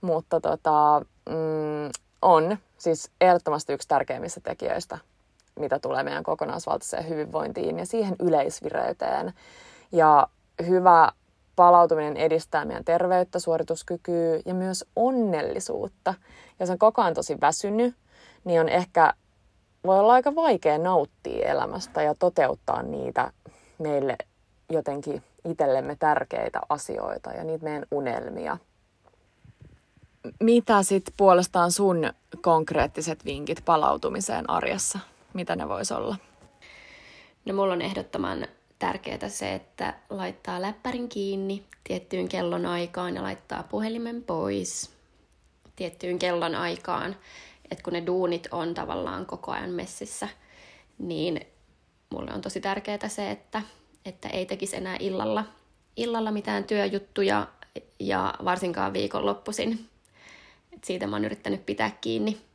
[0.00, 1.90] Mutta tota, mm,
[2.22, 4.98] on siis ehdottomasti yksi tärkeimmistä tekijöistä,
[5.58, 9.32] mitä tulee meidän kokonaisvaltaiseen hyvinvointiin ja siihen yleisvireyteen.
[9.92, 10.26] Ja
[10.66, 11.12] hyvä
[11.56, 16.14] palautuminen edistää meidän terveyttä, suorituskykyä ja myös onnellisuutta.
[16.60, 17.94] Jos on koko ajan tosi väsynyt,
[18.44, 19.12] niin on ehkä,
[19.86, 23.32] voi olla aika vaikea nauttia elämästä ja toteuttaa niitä
[23.78, 24.16] meille
[24.70, 28.58] jotenkin itsellemme tärkeitä asioita ja niitä meidän unelmia.
[30.40, 34.98] Mitä sitten puolestaan sun konkreettiset vinkit palautumiseen arjessa?
[35.36, 36.16] Mitä ne vois olla?
[37.44, 38.46] No mulla on ehdottoman
[38.78, 44.90] tärkeää se, että laittaa läppärin kiinni tiettyyn kellon aikaan ja laittaa puhelimen pois
[45.76, 47.16] tiettyyn kellon aikaan.
[47.70, 50.28] Että kun ne duunit on tavallaan koko ajan messissä,
[50.98, 51.40] niin
[52.10, 53.62] mulle on tosi tärkeää se, että,
[54.04, 55.44] että ei tekisi enää illalla,
[55.96, 57.46] illalla mitään työjuttuja
[57.98, 59.88] ja varsinkaan viikonloppuisin.
[60.72, 62.45] Et siitä mä oon yrittänyt pitää kiinni,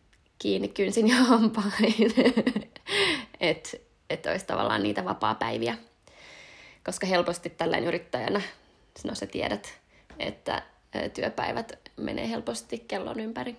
[0.41, 1.95] kiinni kynsin ja hampain,
[3.39, 3.77] että
[4.09, 5.77] et olisi tavallaan niitä vapaa-päiviä
[6.85, 8.41] koska helposti tällainen yrittäjänä,
[9.03, 9.79] no sä tiedät,
[10.19, 10.61] että
[11.13, 13.57] työpäivät menee helposti kellon ympäri.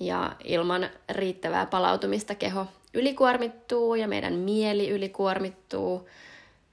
[0.00, 6.08] Ja ilman riittävää palautumista keho ylikuormittuu ja meidän mieli ylikuormittuu,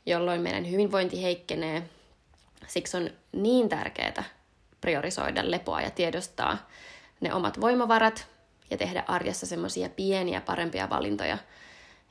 [0.05, 1.83] jolloin meidän hyvinvointi heikkenee.
[2.67, 4.23] Siksi on niin tärkeää
[4.81, 6.69] priorisoida lepoa ja tiedostaa
[7.21, 8.27] ne omat voimavarat
[8.73, 11.37] ja tehdä arjessa semmoisia pieniä parempia valintoja–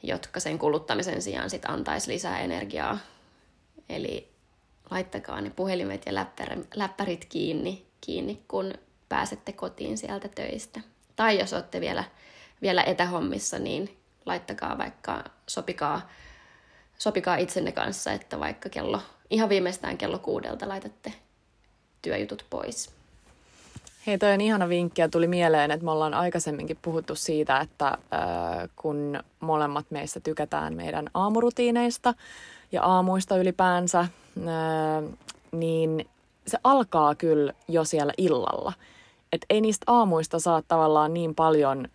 [0.02, 2.98] jotka sen kuluttamisen sijaan sit antaisi lisää energiaa.
[3.88, 4.28] Eli
[4.90, 6.14] laittakaa ne puhelimet ja
[6.74, 8.74] läppärit kiinni, kiinni, kun
[9.08, 10.80] pääsette kotiin sieltä töistä.
[11.16, 12.04] Tai jos olette vielä,
[12.62, 16.10] vielä etähommissa, niin laittakaa vaikka, sopikaa,
[16.98, 21.12] sopikaa itsenne kanssa, että vaikka kello, ihan viimeistään kello kuudelta laitatte
[22.02, 23.01] työjutut pois.
[24.06, 27.86] Hei, toi on ihana vinkki ja tuli mieleen, että me ollaan aikaisemminkin puhuttu siitä, että
[27.86, 32.14] äh, kun molemmat meistä tykätään meidän aamurutiineista
[32.72, 34.08] ja aamuista ylipäänsä, äh,
[35.52, 36.08] niin
[36.46, 38.72] se alkaa kyllä jo siellä illalla.
[39.32, 41.88] Että ei niistä aamuista saa tavallaan niin paljon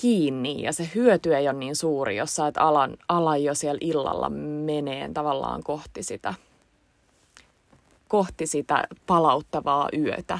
[0.00, 3.78] kiinni ja se hyöty ei ole niin suuri, jos sä et alan, ala jo siellä
[3.80, 4.30] illalla
[4.64, 6.34] meneen tavallaan kohti sitä,
[8.08, 10.38] kohti sitä palauttavaa yötä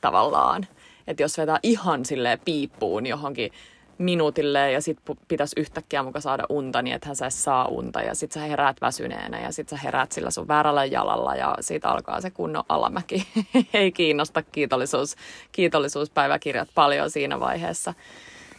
[0.00, 0.66] tavallaan.
[1.06, 3.52] Että jos vetää ihan sille piippuun johonkin
[4.00, 8.32] minuutille ja sit pitäisi yhtäkkiä muka saada unta, niin ethän sä saa unta ja sit
[8.32, 12.30] sä heräät väsyneenä ja sit sä heräät sillä sun väärällä jalalla ja siitä alkaa se
[12.30, 13.28] kunnon alamäki.
[13.74, 15.16] Ei kiinnosta kiitollisuus,
[15.52, 17.94] kiitollisuuspäiväkirjat paljon siinä vaiheessa.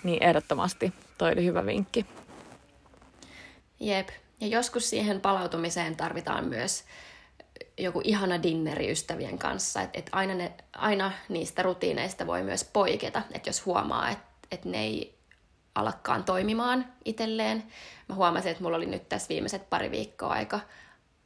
[0.04, 2.06] Niin ehdottomasti toi oli hyvä vinkki.
[3.80, 4.10] Jep.
[4.42, 6.84] Ja joskus siihen palautumiseen tarvitaan myös
[7.84, 9.82] joku ihana dinneri ystävien kanssa.
[9.82, 14.66] Että et aina, ne, aina niistä rutiineista voi myös poiketa, että jos huomaa, että et
[14.66, 15.16] ne ei
[15.76, 17.64] alakkaan toimimaan itselleen.
[18.10, 20.60] Mä huomasin, että mulla oli nyt tässä viimeiset pari viikkoa aika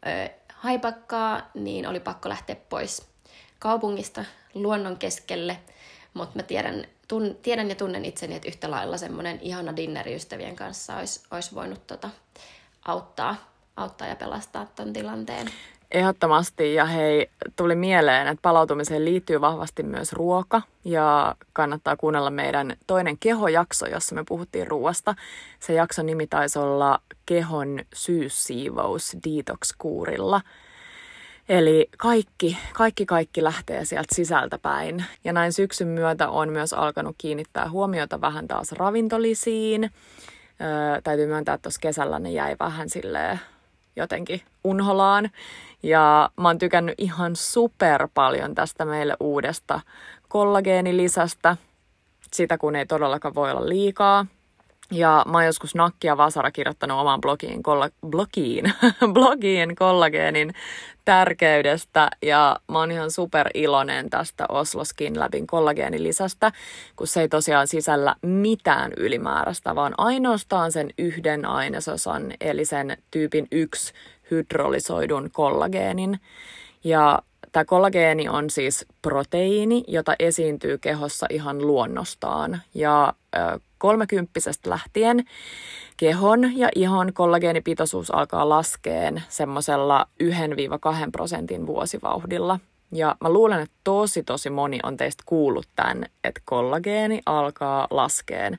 [0.08, 3.08] ö, haipakkaa, niin oli pakko lähteä pois
[3.60, 5.60] kaupungista luonnon keskelle.
[6.14, 10.56] Mutta mä tiedän, tun, tiedän ja tunnen itseni, että yhtä lailla semmoinen ihana dinneri ystävien
[10.56, 12.10] kanssa olisi, olisi voinut tota,
[12.86, 13.36] auttaa,
[13.78, 15.52] auttaa ja pelastaa ton tilanteen.
[15.92, 22.76] Ehdottomasti ja hei, tuli mieleen, että palautumiseen liittyy vahvasti myös ruoka ja kannattaa kuunnella meidän
[22.88, 25.16] toinen kehojakso, jossa me puhuttiin ruoasta.
[25.60, 30.42] Se jakso nimi taisi olla kehon syyssiivous detox-kuurilla.
[31.50, 35.06] Eli kaikki, kaikki, kaikki lähtee sieltä sisältä päin.
[35.24, 39.84] Ja näin syksyn myötä on myös alkanut kiinnittää huomiota vähän taas ravintolisiin.
[40.62, 43.40] Öö, täytyy myöntää, että tuossa kesällä ne jäi vähän silleen
[43.96, 45.30] jotenkin unholaan.
[45.86, 49.80] Ja mä oon tykännyt ihan super paljon tästä meille uudesta
[50.28, 51.58] kollageenilisasta.
[52.34, 54.26] Sitä kun ei todellakaan voi olla liikaa.
[54.92, 58.74] Ja mä oon joskus Nakki ja Vasara kirjoittanut omaan blogiin, kolla, blogiin,
[59.14, 60.54] blogiin kollageenin
[61.06, 62.10] tärkeydestä.
[62.22, 66.52] Ja mä oon ihan super iloinen tästä Oslo Skin Labin kollageenilisasta,
[66.96, 73.48] kun se ei tosiaan sisällä mitään ylimääräistä, vaan ainoastaan sen yhden ainesosan, eli sen tyypin
[73.52, 73.94] yksi
[74.32, 76.20] hydrolysoidun kollageenin.
[76.84, 82.62] Ja tämä kollageeni on siis proteiini, jota esiintyy kehossa ihan luonnostaan.
[82.74, 83.14] Ja
[83.78, 85.26] kolmekymppisestä lähtien
[85.98, 90.28] kehon ja ihon kollageenipitoisuus alkaa laskeen semmoisella 1-2
[91.12, 92.60] prosentin vuosivauhdilla.
[92.92, 98.58] Ja mä luulen, että tosi tosi moni on teistä kuullut tämän, että kollageeni alkaa laskeen.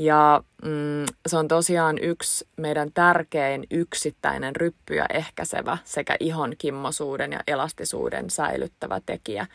[0.00, 7.40] Ja mm, se on tosiaan yksi meidän tärkein yksittäinen ryppyjä ehkäisevä sekä ihon kimmosuuden ja
[7.46, 9.46] elastisuuden säilyttävä tekijä.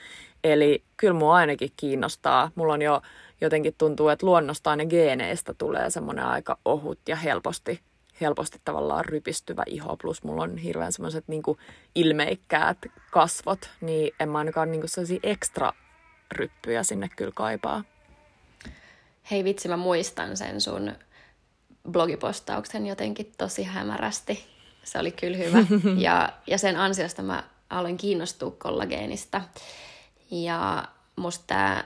[0.44, 2.52] Eli kyllä mua ainakin kiinnostaa.
[2.56, 3.02] Mulla on jo
[3.42, 7.80] jotenkin tuntuu, että luonnostaan ja geeneistä tulee semmoinen aika ohut ja helposti,
[8.22, 9.98] helposti tavallaan rypistyvä iho.
[9.98, 11.44] Plus mulla on hirveän semmoiset niin
[11.96, 12.78] ilmeikkäät
[13.12, 15.74] kasvot, niin en mä ainakaan niin sellaisia ekstra
[16.32, 17.84] ryppyjä sinne kyllä kaipaa.
[19.32, 20.92] Hei vitsi, mä muistan sen sun
[21.92, 24.46] blogipostauksen jotenkin tosi hämärästi.
[24.84, 25.58] Se oli kyllä hyvä.
[25.98, 29.42] Ja, ja sen ansiosta mä aloin kiinnostua kollageenista.
[30.32, 30.84] Ja
[31.16, 31.84] musta tämä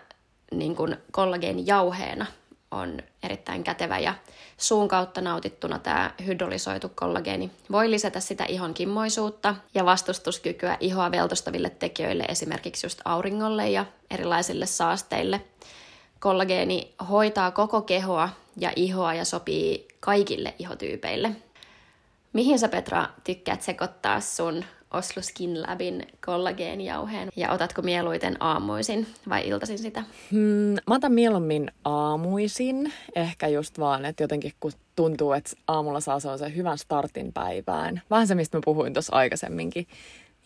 [0.51, 2.25] niin kuin kollageenijauheena
[2.71, 4.13] on erittäin kätevä ja
[4.57, 11.69] suun kautta nautittuna tämä hydrolysoitu kollageeni voi lisätä sitä ihon kimmoisuutta ja vastustuskykyä ihoa veltostaville
[11.69, 15.41] tekijöille, esimerkiksi just auringolle ja erilaisille saasteille.
[16.19, 21.31] Kollageeni hoitaa koko kehoa ja ihoa ja sopii kaikille ihotyypeille.
[22.33, 29.47] Mihin sä Petra tykkäät sekoittaa sun Oslo Skin Labin kollageenijauheen ja otatko mieluiten aamuisin vai
[29.47, 30.03] iltaisin sitä?
[30.31, 36.19] Hmm, mä otan mieluummin aamuisin, ehkä just vaan, että jotenkin kun tuntuu, että aamulla saa
[36.19, 38.01] se hyvän startin päivään.
[38.09, 39.87] Vähän se, mistä mä puhuin tuossa aikaisemminkin.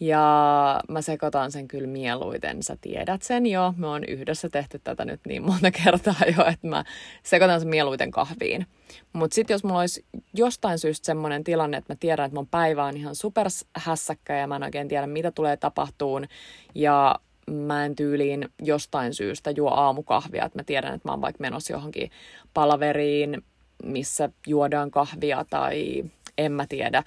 [0.05, 3.73] Ja mä sekoitan sen kyllä mieluiten, sä tiedät sen jo.
[3.77, 6.83] Me on yhdessä tehty tätä nyt niin monta kertaa jo, että mä
[7.23, 8.67] sekoitan sen mieluiten kahviin.
[9.13, 12.83] Mutta sitten jos mulla olisi jostain syystä semmoinen tilanne, että mä tiedän, että mun päivä
[12.83, 16.25] on ihan superhässäkkä ja mä en oikein tiedä, mitä tulee tapahtuun.
[16.75, 17.15] Ja
[17.51, 21.73] mä en tyyliin jostain syystä juo aamukahvia, että mä tiedän, että mä oon vaikka menossa
[21.73, 22.11] johonkin
[22.53, 23.43] palaveriin,
[23.83, 26.03] missä juodaan kahvia tai
[26.37, 27.03] en mä tiedä,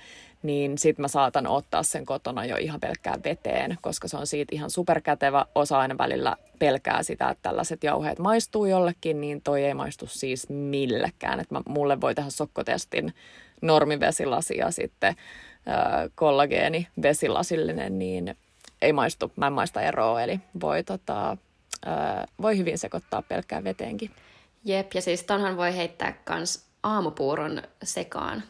[0.47, 4.55] niin sit mä saatan ottaa sen kotona jo ihan pelkkään veteen, koska se on siitä
[4.55, 5.47] ihan superkätevä.
[5.55, 10.49] Osa aina välillä pelkää sitä, että tällaiset jauheet maistuu jollekin, niin toi ei maistu siis
[10.49, 11.41] millekään.
[11.41, 13.15] Että mulle voi tehdä sokkotestin
[13.63, 15.09] normivesilasi ja sitten
[15.69, 18.37] äh, kollageeni vesilasillinen, niin
[18.83, 21.31] ei maistu, mä en maista eroa, eli voi, tota,
[21.87, 24.11] äh, voi hyvin sekoittaa pelkkään veteenkin.
[24.65, 28.43] Jep, ja siis tonhan voi heittää kans aamupuuron sekaan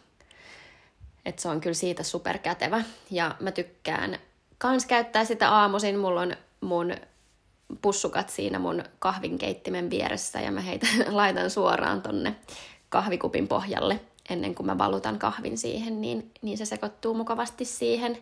[1.26, 2.82] että se on kyllä siitä superkätevä.
[3.10, 4.18] Ja mä tykkään
[4.58, 5.98] kans käyttää sitä aamuisin.
[5.98, 6.94] Mulla on mun
[7.82, 12.36] pussukat siinä mun kahvinkeittimen vieressä ja mä heitä laitan suoraan tonne
[12.88, 18.18] kahvikupin pohjalle ennen kuin mä valutan kahvin siihen, niin, niin se sekoittuu mukavasti siihen.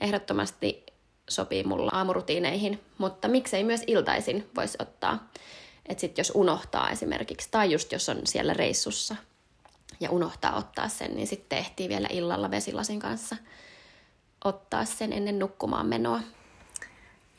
[0.00, 0.86] Ehdottomasti
[1.28, 5.28] sopii mulla aamurutiineihin, mutta miksei myös iltaisin voisi ottaa.
[5.86, 9.16] Että sit jos unohtaa esimerkiksi, tai just jos on siellä reissussa
[10.00, 13.36] ja unohtaa ottaa sen, niin sitten tehtiin vielä illalla vesilasin kanssa
[14.44, 16.20] ottaa sen ennen nukkumaan menoa.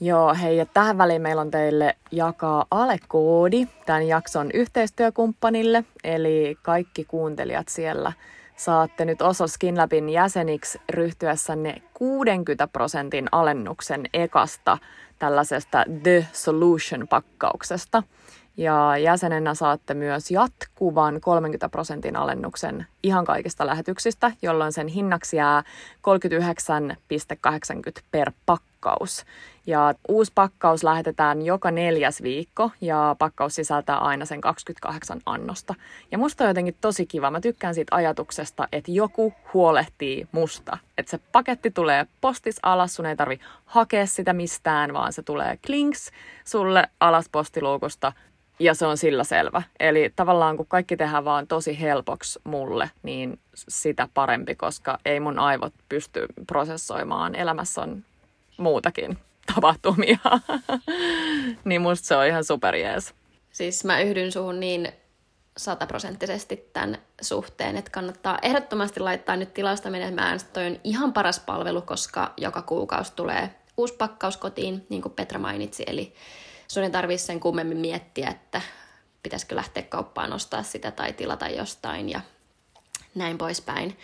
[0.02, 7.06] Joo, hei, ja tähän väliin meillä on teille jakaa alekoodi tämän jakson yhteistyökumppanille, eli kaikki
[7.06, 8.14] kuuntelijat siellä
[8.60, 14.78] saatte nyt Oso Skinlabin jäseniksi ryhtyessänne 60 prosentin alennuksen ekasta
[15.20, 18.04] tällaisesta The Solution-pakkauksesta.
[18.58, 25.64] Ja jäsenenä saatte myös jatkuvan 30 prosentin alennuksen ihan kaikista lähetyksistä, jolloin sen hinnaksi jää
[27.98, 29.26] 39,80 per pakkaus.
[29.68, 35.76] Ja uusi pakkaus lähetetään joka neljäs viikko ja pakkaus sisältää aina sen 28 annosta.
[36.12, 37.32] Ja musta on jotenkin tosi kiva.
[37.32, 40.78] Mä tykkään siitä ajatuksesta, että joku huolehtii musta.
[40.98, 45.58] Että se paketti tulee postis alas, sun ei tarvi hakea sitä mistään, vaan se tulee
[45.66, 46.12] klinks
[46.46, 48.14] sulle alas postiluukusta–
[48.60, 49.62] ja se on sillä selvä.
[49.80, 55.40] Eli tavallaan kun kaikki tehdään vaan tosi helpoksi mulle, niin sitä parempi, koska ei mun
[55.40, 57.36] aivot pysty prosessoimaan.
[57.36, 58.04] Elämässä on
[58.58, 59.18] muutakin
[59.56, 60.20] tapahtumia.
[61.66, 63.14] niin musta se on ihan superjees.
[63.52, 64.92] Siis mä yhdyn suhun niin
[65.58, 70.40] sataprosenttisesti tämän suhteen, että kannattaa ehdottomasti laittaa nyt tilausta menemään.
[70.54, 75.40] Toi on ihan paras palvelu, koska joka kuukausi tulee uusi pakkaus kotiin, niin kuin Petra
[75.40, 76.14] mainitsi, eli
[76.72, 78.62] sun ei tarvitse sen kummemmin miettiä, että
[79.24, 82.22] pitäisikö lähteä kauppaan ostaa sitä tai tilata jostain ja
[83.16, 83.98] näin poispäin.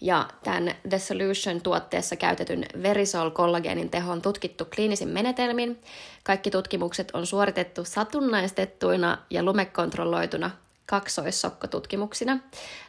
[0.00, 5.80] Ja tämän The Solution-tuotteessa käytetyn Verisol-kollageenin teho on tutkittu kliinisin menetelmin.
[6.24, 10.50] Kaikki tutkimukset on suoritettu satunnaistettuina ja lumekontrolloituna
[10.86, 12.38] kaksoissokkotutkimuksina.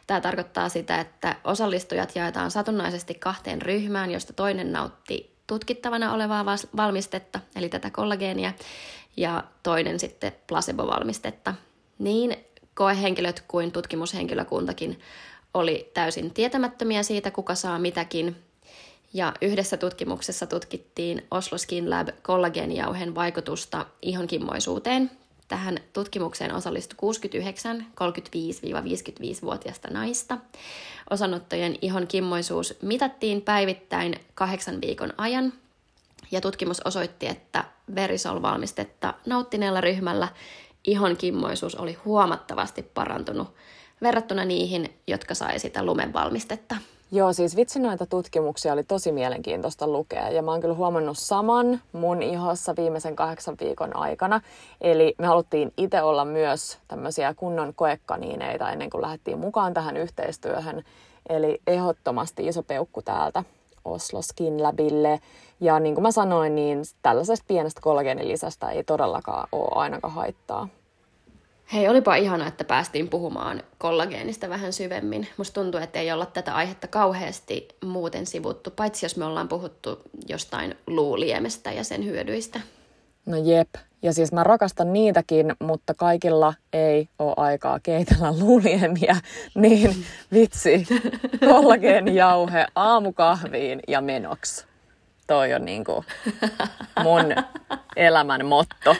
[0.06, 6.44] Tämä tarkoittaa sitä, että osallistujat jaetaan satunnaisesti kahteen ryhmään, josta toinen nautti tutkittavana olevaa
[6.76, 8.52] valmistetta, eli tätä kollageenia,
[9.16, 11.54] ja toinen sitten placebo-valmistetta.
[11.98, 12.36] Niin
[12.74, 15.00] koehenkilöt kuin tutkimushenkilökuntakin
[15.54, 18.36] oli täysin tietämättömiä siitä, kuka saa mitäkin.
[19.14, 25.10] Ja yhdessä tutkimuksessa tutkittiin Oslo Skin Lab kollageenijauhen vaikutusta ihon kimmoisuuteen.
[25.48, 30.38] Tähän tutkimukseen osallistui 69 35-55-vuotiaista naista.
[31.10, 35.52] Osanottojen ihon kimmoisuus mitattiin päivittäin kahdeksan viikon ajan,
[36.30, 40.28] ja tutkimus osoitti, että verisol-valmistetta nauttineella ryhmällä
[40.84, 43.48] ihon kimmoisuus oli huomattavasti parantunut
[44.02, 46.76] verrattuna niihin, jotka sai sitä lumenvalmistetta.
[47.14, 51.80] Joo, siis vitsi noita tutkimuksia oli tosi mielenkiintoista lukea ja mä oon kyllä huomannut saman
[51.92, 54.40] mun ihossa viimeisen kahdeksan viikon aikana.
[54.80, 60.82] Eli me haluttiin itse olla myös tämmöisiä kunnon koekaniineita ennen kuin lähdettiin mukaan tähän yhteistyöhön.
[61.28, 63.44] Eli ehdottomasti iso peukku täältä
[63.84, 65.20] Oslo Skin Labille.
[65.60, 70.68] Ja niin kuin mä sanoin, niin tällaisesta pienestä kollageenilisästä ei todellakaan ole ainakaan haittaa.
[71.72, 75.28] Hei, olipa ihana, että päästiin puhumaan kollageenista vähän syvemmin.
[75.36, 80.02] Musta tuntuu, että ei olla tätä aihetta kauheasti muuten sivuttu, paitsi jos me ollaan puhuttu
[80.28, 82.60] jostain luuliemestä ja sen hyödyistä.
[83.26, 83.68] No jep,
[84.02, 89.16] ja siis mä rakastan niitäkin, mutta kaikilla ei ole aikaa keitellä luuliemiä,
[89.54, 90.86] niin vitsi,
[91.40, 94.66] kollageenijauhe aamukahviin ja menoksi.
[95.26, 96.04] Toi on niinku
[97.02, 97.24] mun
[97.96, 98.96] elämän motto.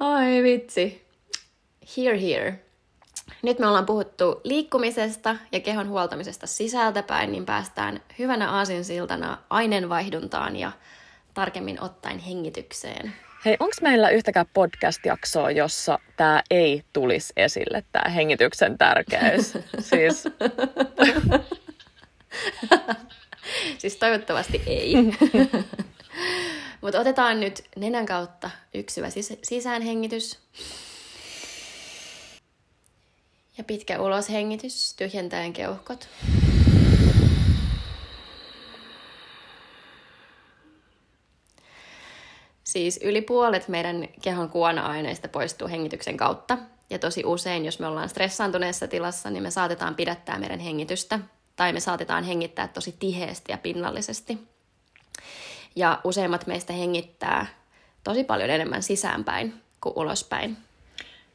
[0.00, 1.08] Ai vitsi.
[1.96, 2.67] Here, here.
[3.42, 10.72] Nyt me ollaan puhuttu liikkumisesta ja kehon huoltamisesta sisältäpäin, niin päästään hyvänä aasinsiltana aineenvaihduntaan ja
[11.34, 13.12] tarkemmin ottaen hengitykseen.
[13.44, 19.52] Hei, onko meillä yhtäkään podcast-jaksoa, jossa tämä ei tulisi esille, tämä hengityksen tärkeys?
[19.90, 20.24] siis...
[23.78, 24.94] siis toivottavasti ei.
[26.80, 30.38] Mutta otetaan nyt nenän kautta yksi syvä sis- sisäänhengitys.
[33.58, 36.08] Ja pitkä uloshengitys tyhjentäen keuhkot.
[42.64, 46.58] Siis yli puolet meidän kehon kuona-aineista poistuu hengityksen kautta.
[46.90, 51.18] Ja tosi usein, jos me ollaan stressaantuneessa tilassa, niin me saatetaan pidättää meidän hengitystä.
[51.56, 54.38] Tai me saatetaan hengittää tosi tiheesti ja pinnallisesti.
[55.76, 57.46] Ja useimmat meistä hengittää
[58.04, 60.67] tosi paljon enemmän sisäänpäin kuin ulospäin.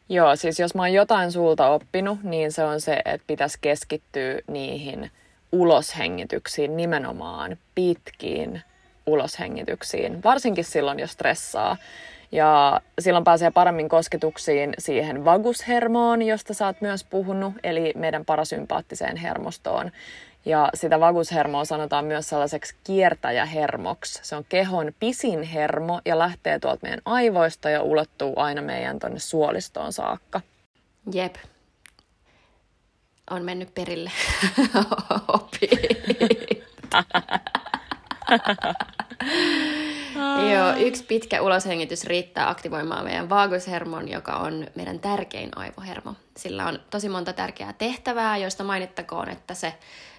[0.10, 4.40] Joo, siis jos mä oon jotain sulta oppinut, niin se on se, että pitäisi keskittyä
[4.48, 5.12] niihin
[5.52, 8.62] uloshengityksiin, nimenomaan pitkiin
[9.06, 11.78] uloshengityksiin, varsinkin silloin, jos stressaa.
[12.32, 19.18] Ja silloin pääsee paremmin kosketuksiin siihen vagushermoon, josta sä oot myös puhunut, eli meidän parasympaattiseen
[19.18, 19.92] hermostoon.
[20.46, 24.20] Ja sitä vagushermoa sanotaan myös sellaiseksi kiertäjähermoksi.
[24.24, 29.20] Se on kehon pisin hermo ja lähtee tuolta meidän aivoista ja ulottuu aina meidän tonne
[29.20, 30.42] suolistoon saakka.
[31.14, 31.36] Jep.
[33.32, 34.12] On mennyt perille.
[40.54, 46.14] Joo, yksi pitkä uloshengitys riittää aktivoimaan meidän vaagushermon, joka on meidän tärkein aivohermo.
[46.38, 49.74] Sillä on tosi monta tärkeää tehtävää, joista mainittakoon, että se,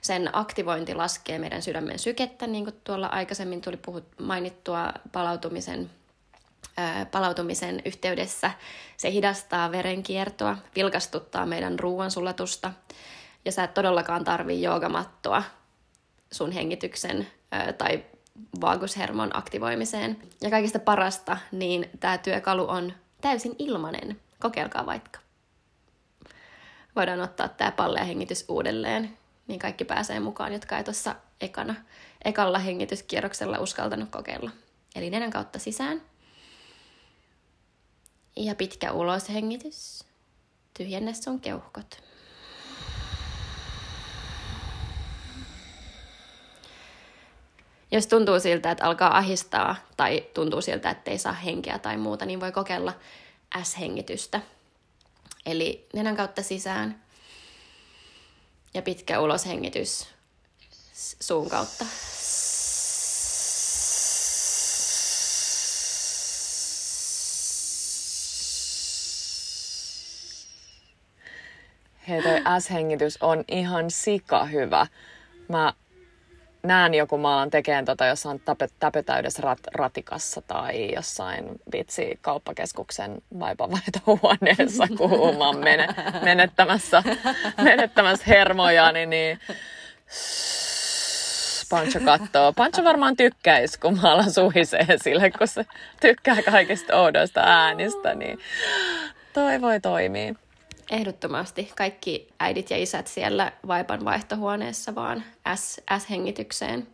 [0.04, 5.90] sen aktivointi laskee meidän sydämen sykettä, niin kuin tuolla aikaisemmin tuli puhut, mainittua palautumisen,
[7.10, 8.50] palautumisen yhteydessä.
[8.96, 12.72] Se hidastaa verenkiertoa, vilkastuttaa meidän ruoansulatusta,
[13.44, 15.42] ja sä et todellakaan tarvii joogamattoa
[16.32, 17.26] sun hengityksen
[17.78, 18.04] tai
[18.60, 20.18] vaagushermon aktivoimiseen.
[20.42, 24.20] Ja kaikista parasta, niin tämä työkalu on täysin ilmanen.
[24.40, 25.18] Kokeilkaa vaikka.
[26.96, 31.74] Voidaan ottaa tämä pallea hengitys uudelleen, niin kaikki pääsee mukaan, jotka ei tuossa ekana,
[32.24, 34.50] ekalla hengityskierroksella uskaltanut kokeilla.
[34.94, 36.02] Eli nenän kautta sisään.
[38.36, 40.04] Ja pitkä uloshengitys.
[40.78, 42.02] Tyhjennä sun keuhkot.
[47.90, 52.26] Jos tuntuu siltä, että alkaa ahistaa tai tuntuu siltä, että ei saa henkeä tai muuta,
[52.26, 52.92] niin voi kokeilla
[53.62, 54.40] S-hengitystä.
[55.46, 57.03] Eli nenän kautta sisään
[58.74, 60.06] ja pitkä uloshengitys
[61.20, 61.84] suun kautta.
[72.08, 74.86] Hei, toi S-hengitys on ihan sika hyvä.
[75.48, 75.72] Mä
[76.64, 83.22] näen joku, mä alan tekemään tota jossain täpö, täpötäydessä rat, ratikassa tai jossain vitsi kauppakeskuksen
[83.40, 85.88] vaipavaihtohuoneessa, kun mä oon mene,
[86.22, 87.02] menettämässä,
[87.62, 89.38] menettämässä hermoja, niin, niin
[91.70, 92.52] Pancho kattoo.
[92.52, 95.66] Pancho varmaan tykkäisi, kun mä alan suhisee sille, kun se
[96.00, 98.38] tykkää kaikista oudoista äänistä, niin
[99.32, 100.34] toi voi toimia.
[100.90, 101.72] Ehdottomasti.
[101.76, 105.24] Kaikki äidit ja isät siellä vaipan vaihtohuoneessa vaan
[105.98, 106.86] S-hengitykseen.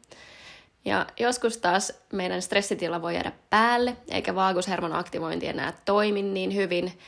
[0.85, 6.99] Ja joskus taas meidän stressitila voi jäädä päälle, eikä vaagushermon aktivointi enää toimi niin hyvin,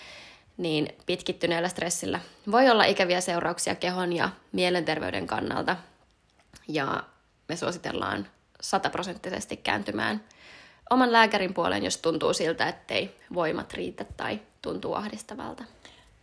[0.57, 2.21] niin pitkittyneellä stressillä
[2.51, 5.77] voi olla ikäviä seurauksia kehon ja mielenterveyden kannalta.
[6.69, 7.05] Ja
[7.49, 8.29] me suositellaan
[8.61, 10.25] sataprosenttisesti kääntymään
[10.91, 15.65] oman lääkärin puoleen, jos tuntuu siltä, ettei voimat riitä tai tuntuu ahdistavalta.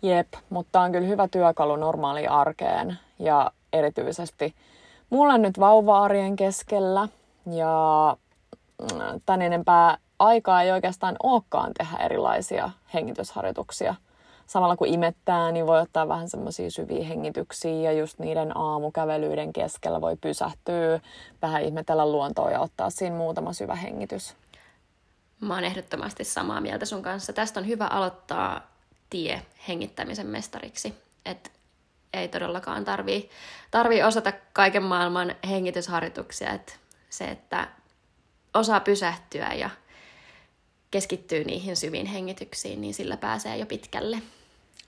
[0.01, 4.55] Jep, mutta on kyllä hyvä työkalu normaaliin arkeen ja erityisesti
[5.09, 7.07] mulla nyt vauva-arjen keskellä
[7.51, 8.17] ja
[8.81, 13.95] mm, tän enempää aikaa ei oikeastaan olekaan tehdä erilaisia hengitysharjoituksia.
[14.47, 20.01] Samalla kun imettää, niin voi ottaa vähän semmoisia syviä hengityksiä ja just niiden aamukävelyiden keskellä
[20.01, 20.99] voi pysähtyä,
[21.41, 24.35] vähän ihmetellä luontoa ja ottaa siinä muutama syvä hengitys.
[25.41, 27.33] Mä oon ehdottomasti samaa mieltä sun kanssa.
[27.33, 28.61] Tästä on hyvä aloittaa
[29.09, 30.93] tie hengittämisen mestariksi.
[31.25, 31.51] Et
[32.13, 33.29] ei todellakaan tarvii,
[33.71, 36.53] tarvii osata kaiken maailman hengitysharjoituksia.
[36.53, 36.79] Et
[37.09, 37.67] se, että
[38.53, 39.69] osaa pysähtyä ja
[40.91, 44.21] keskittyy niihin syviin hengityksiin, niin sillä pääsee jo pitkälle.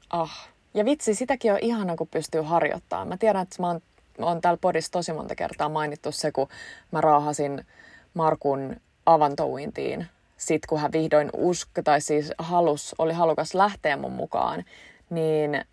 [0.10, 3.08] Ah, ja vitsi, sitäkin on ihana, kun pystyy harjoittamaan.
[3.08, 3.82] Mä tiedän, että mä oon,
[4.20, 6.48] oon täällä podissa tosi monta kertaa mainittu se, kun
[6.92, 7.66] mä raahasin
[8.14, 10.08] Markun avantouintiin
[10.42, 14.64] sitten kun hän vihdoin usko, tai siis halus, oli halukas lähteä mun mukaan,
[15.10, 15.66] niin,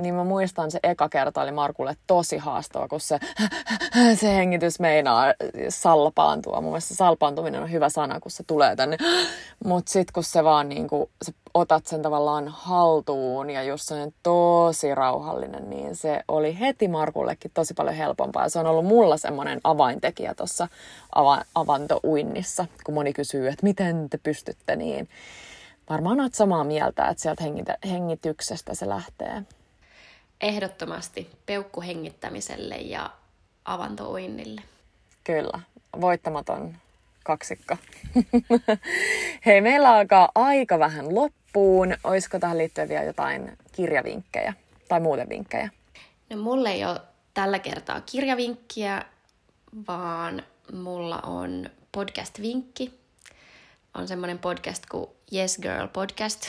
[0.00, 3.18] niin mä muistan se eka kerta oli Markulle tosi haastava, kun se,
[4.20, 5.24] se hengitys meinaa
[5.68, 6.60] salpaantua.
[6.60, 8.96] Mun mielestä salpaantuminen on hyvä sana, kun se tulee tänne.
[9.64, 14.14] Mutta sitten kun se vaan niin kuin, se otat sen tavallaan haltuun ja just sellainen
[14.22, 18.48] tosi rauhallinen, niin se oli heti Markullekin tosi paljon helpompaa.
[18.48, 20.68] Se on ollut mulla semmoinen avaintekijä tuossa
[21.16, 25.08] ava- avantouinnissa, kun moni kysyy, että miten te pystytte niin.
[25.90, 27.44] Varmaan olet samaa mieltä, että sieltä
[27.90, 29.42] hengityksestä se lähtee.
[30.40, 33.10] Ehdottomasti peukkuhengittämiselle ja
[33.64, 34.62] avantouinnille.
[35.24, 35.60] Kyllä,
[36.00, 36.76] voittamaton
[37.24, 37.76] kaksikko.
[39.46, 41.96] Hei, meillä alkaa aika vähän loppuun.
[42.04, 44.54] Olisiko tähän liittyen vielä jotain kirjavinkkejä
[44.88, 45.70] tai muuten vinkkejä?
[46.30, 47.00] No mulle ei ole
[47.34, 49.04] tällä kertaa kirjavinkkiä,
[49.88, 52.99] vaan mulla on podcast-vinkki.
[53.94, 56.42] On semmoinen podcast kuin Yes Girl Podcast.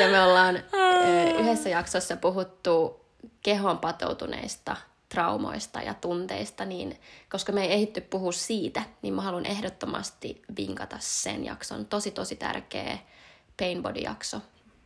[0.00, 0.62] ja me ollaan
[1.38, 3.04] yhdessä jaksossa puhuttu
[3.42, 4.76] kehon patoutuneista
[5.08, 7.00] traumoista ja tunteista, niin
[7.30, 11.86] koska me ei ehditty puhua siitä, niin mä haluan ehdottomasti vinkata sen jakson.
[11.86, 12.98] Tosi, tosi tärkeä
[13.58, 14.40] Pain Body-jakso.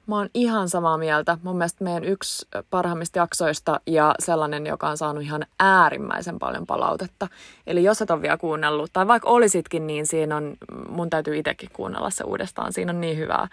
[0.07, 1.39] Mä oon ihan samaa mieltä.
[1.43, 7.29] Mun mielestä meidän yksi parhaimmista jaksoista ja sellainen, joka on saanut ihan äärimmäisen paljon palautetta.
[7.67, 10.57] Eli jos et ole vielä kuunnellut, tai vaikka olisitkin, niin siinä on,
[10.89, 12.73] mun täytyy itsekin kuunnella se uudestaan.
[12.73, 13.49] Siinä on niin hyvää,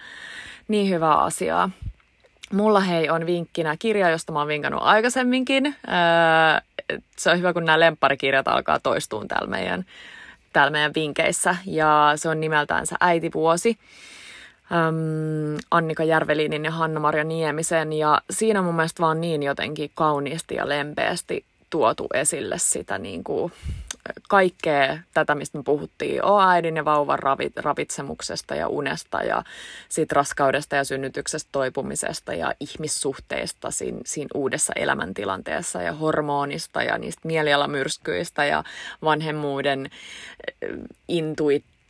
[0.68, 1.70] niin hyvää asiaa.
[2.54, 5.66] Mulla hei on vinkkinä kirja, josta mä oon vinkannut aikaisemminkin.
[5.66, 9.86] Öö, se on hyvä, kun nämä lempparikirjat alkaa toistua täällä meidän,
[10.54, 11.56] täällä meidän vinkeissä.
[11.66, 13.78] Ja se on nimeltään se Äitivuosi.
[14.72, 17.93] Öm, Annika Järvelinin ja Hanna-Maria Niemisen.
[17.93, 23.51] Ja siinä mun mielestä vaan niin jotenkin kauniisti ja lempeästi tuotu esille sitä niin kuin,
[24.30, 29.43] kaikkea tätä, mistä me puhuttiin, o äidin ja vauvan ravit, ravitsemuksesta ja unesta ja
[29.89, 37.22] siitä raskaudesta ja synnytyksestä toipumisesta ja ihmissuhteista siinä, siinä uudessa elämäntilanteessa ja hormonista ja niistä
[37.24, 38.63] mielialamyrskyistä ja
[39.03, 39.89] vanhemmuuden
[40.61, 40.70] eh,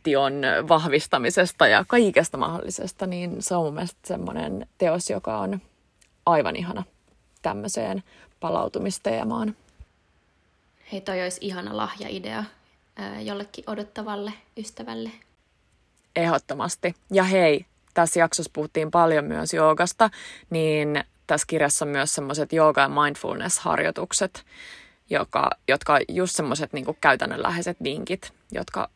[0.00, 5.60] intuition vahvistamisesta ja kaikesta mahdollisesta, niin se on mun mielestä semmoinen teos, joka on
[6.26, 6.84] aivan ihana
[7.42, 8.02] tämmöiseen
[8.40, 9.56] palautumisteemaan.
[10.92, 12.44] Hei, toi olisi ihana lahjaidea
[13.22, 15.10] jollekin odottavalle ystävälle.
[16.16, 16.94] Ehdottomasti.
[17.12, 20.10] Ja hei, tässä jaksossa puhuttiin paljon myös joogasta,
[20.50, 24.44] niin tässä kirjassa on myös semmoiset jooga- ja mindfulness-harjoitukset,
[25.10, 28.90] joka, jotka on just semmoiset niin käytännönläheiset vinkit, jotka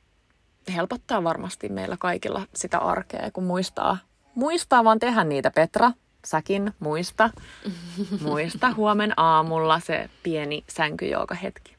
[0.73, 3.99] helpottaa varmasti meillä kaikilla sitä arkea, kun muistaa,
[4.35, 5.93] muistaa vaan tehdä niitä, Petra.
[6.25, 7.31] Säkin muista,
[8.21, 11.77] muista huomen aamulla se pieni sänkyjooga hetki.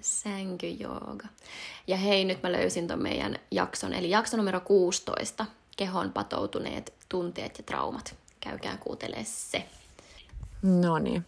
[0.00, 1.26] Sänkyjooga.
[1.86, 7.58] Ja hei, nyt mä löysin ton meidän jakson, eli jakso numero 16, kehon patoutuneet tunteet
[7.58, 8.16] ja traumat.
[8.40, 9.64] Käykää kuuntelee se.
[10.62, 11.24] No niin.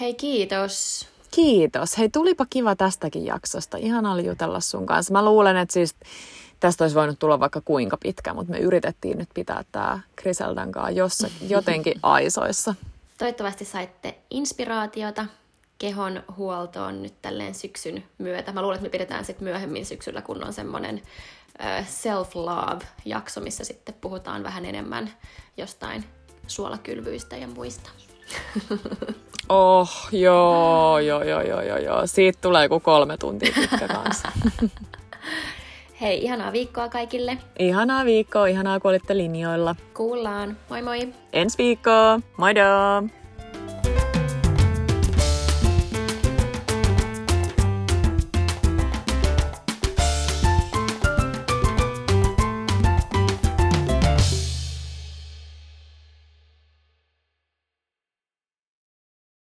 [0.00, 1.08] Hei, kiitos.
[1.30, 1.98] Kiitos.
[1.98, 3.76] Hei, tulipa kiva tästäkin jaksosta.
[3.76, 5.12] Ihan oli jutella sun kanssa.
[5.12, 5.94] Mä luulen, että siis
[6.60, 11.28] tästä olisi voinut tulla vaikka kuinka pitkä, mutta me yritettiin nyt pitää tämä Griseldan kanssa
[11.48, 12.74] jotenkin aisoissa.
[13.18, 15.26] Toivottavasti saitte inspiraatiota
[15.78, 18.52] kehon huoltoon nyt tälleen syksyn myötä.
[18.52, 21.02] Mä luulen, että me pidetään sitten myöhemmin syksyllä, kun on semmoinen
[21.86, 25.10] self-love-jakso, missä sitten puhutaan vähän enemmän
[25.56, 26.04] jostain
[26.46, 27.90] suolakylvyistä ja muista.
[29.52, 32.06] Oh, joo, joo, joo, joo, joo, joo.
[32.06, 34.28] Siitä tulee joku kolme tuntia pitkä kanssa.
[36.00, 37.38] Hei, ihanaa viikkoa kaikille.
[37.58, 39.76] Ihanaa viikkoa, ihanaa kun olitte linjoilla.
[39.94, 40.56] Kuullaan.
[40.68, 41.08] Moi moi.
[41.32, 42.20] Ensi viikkoa.
[42.36, 43.19] Moido!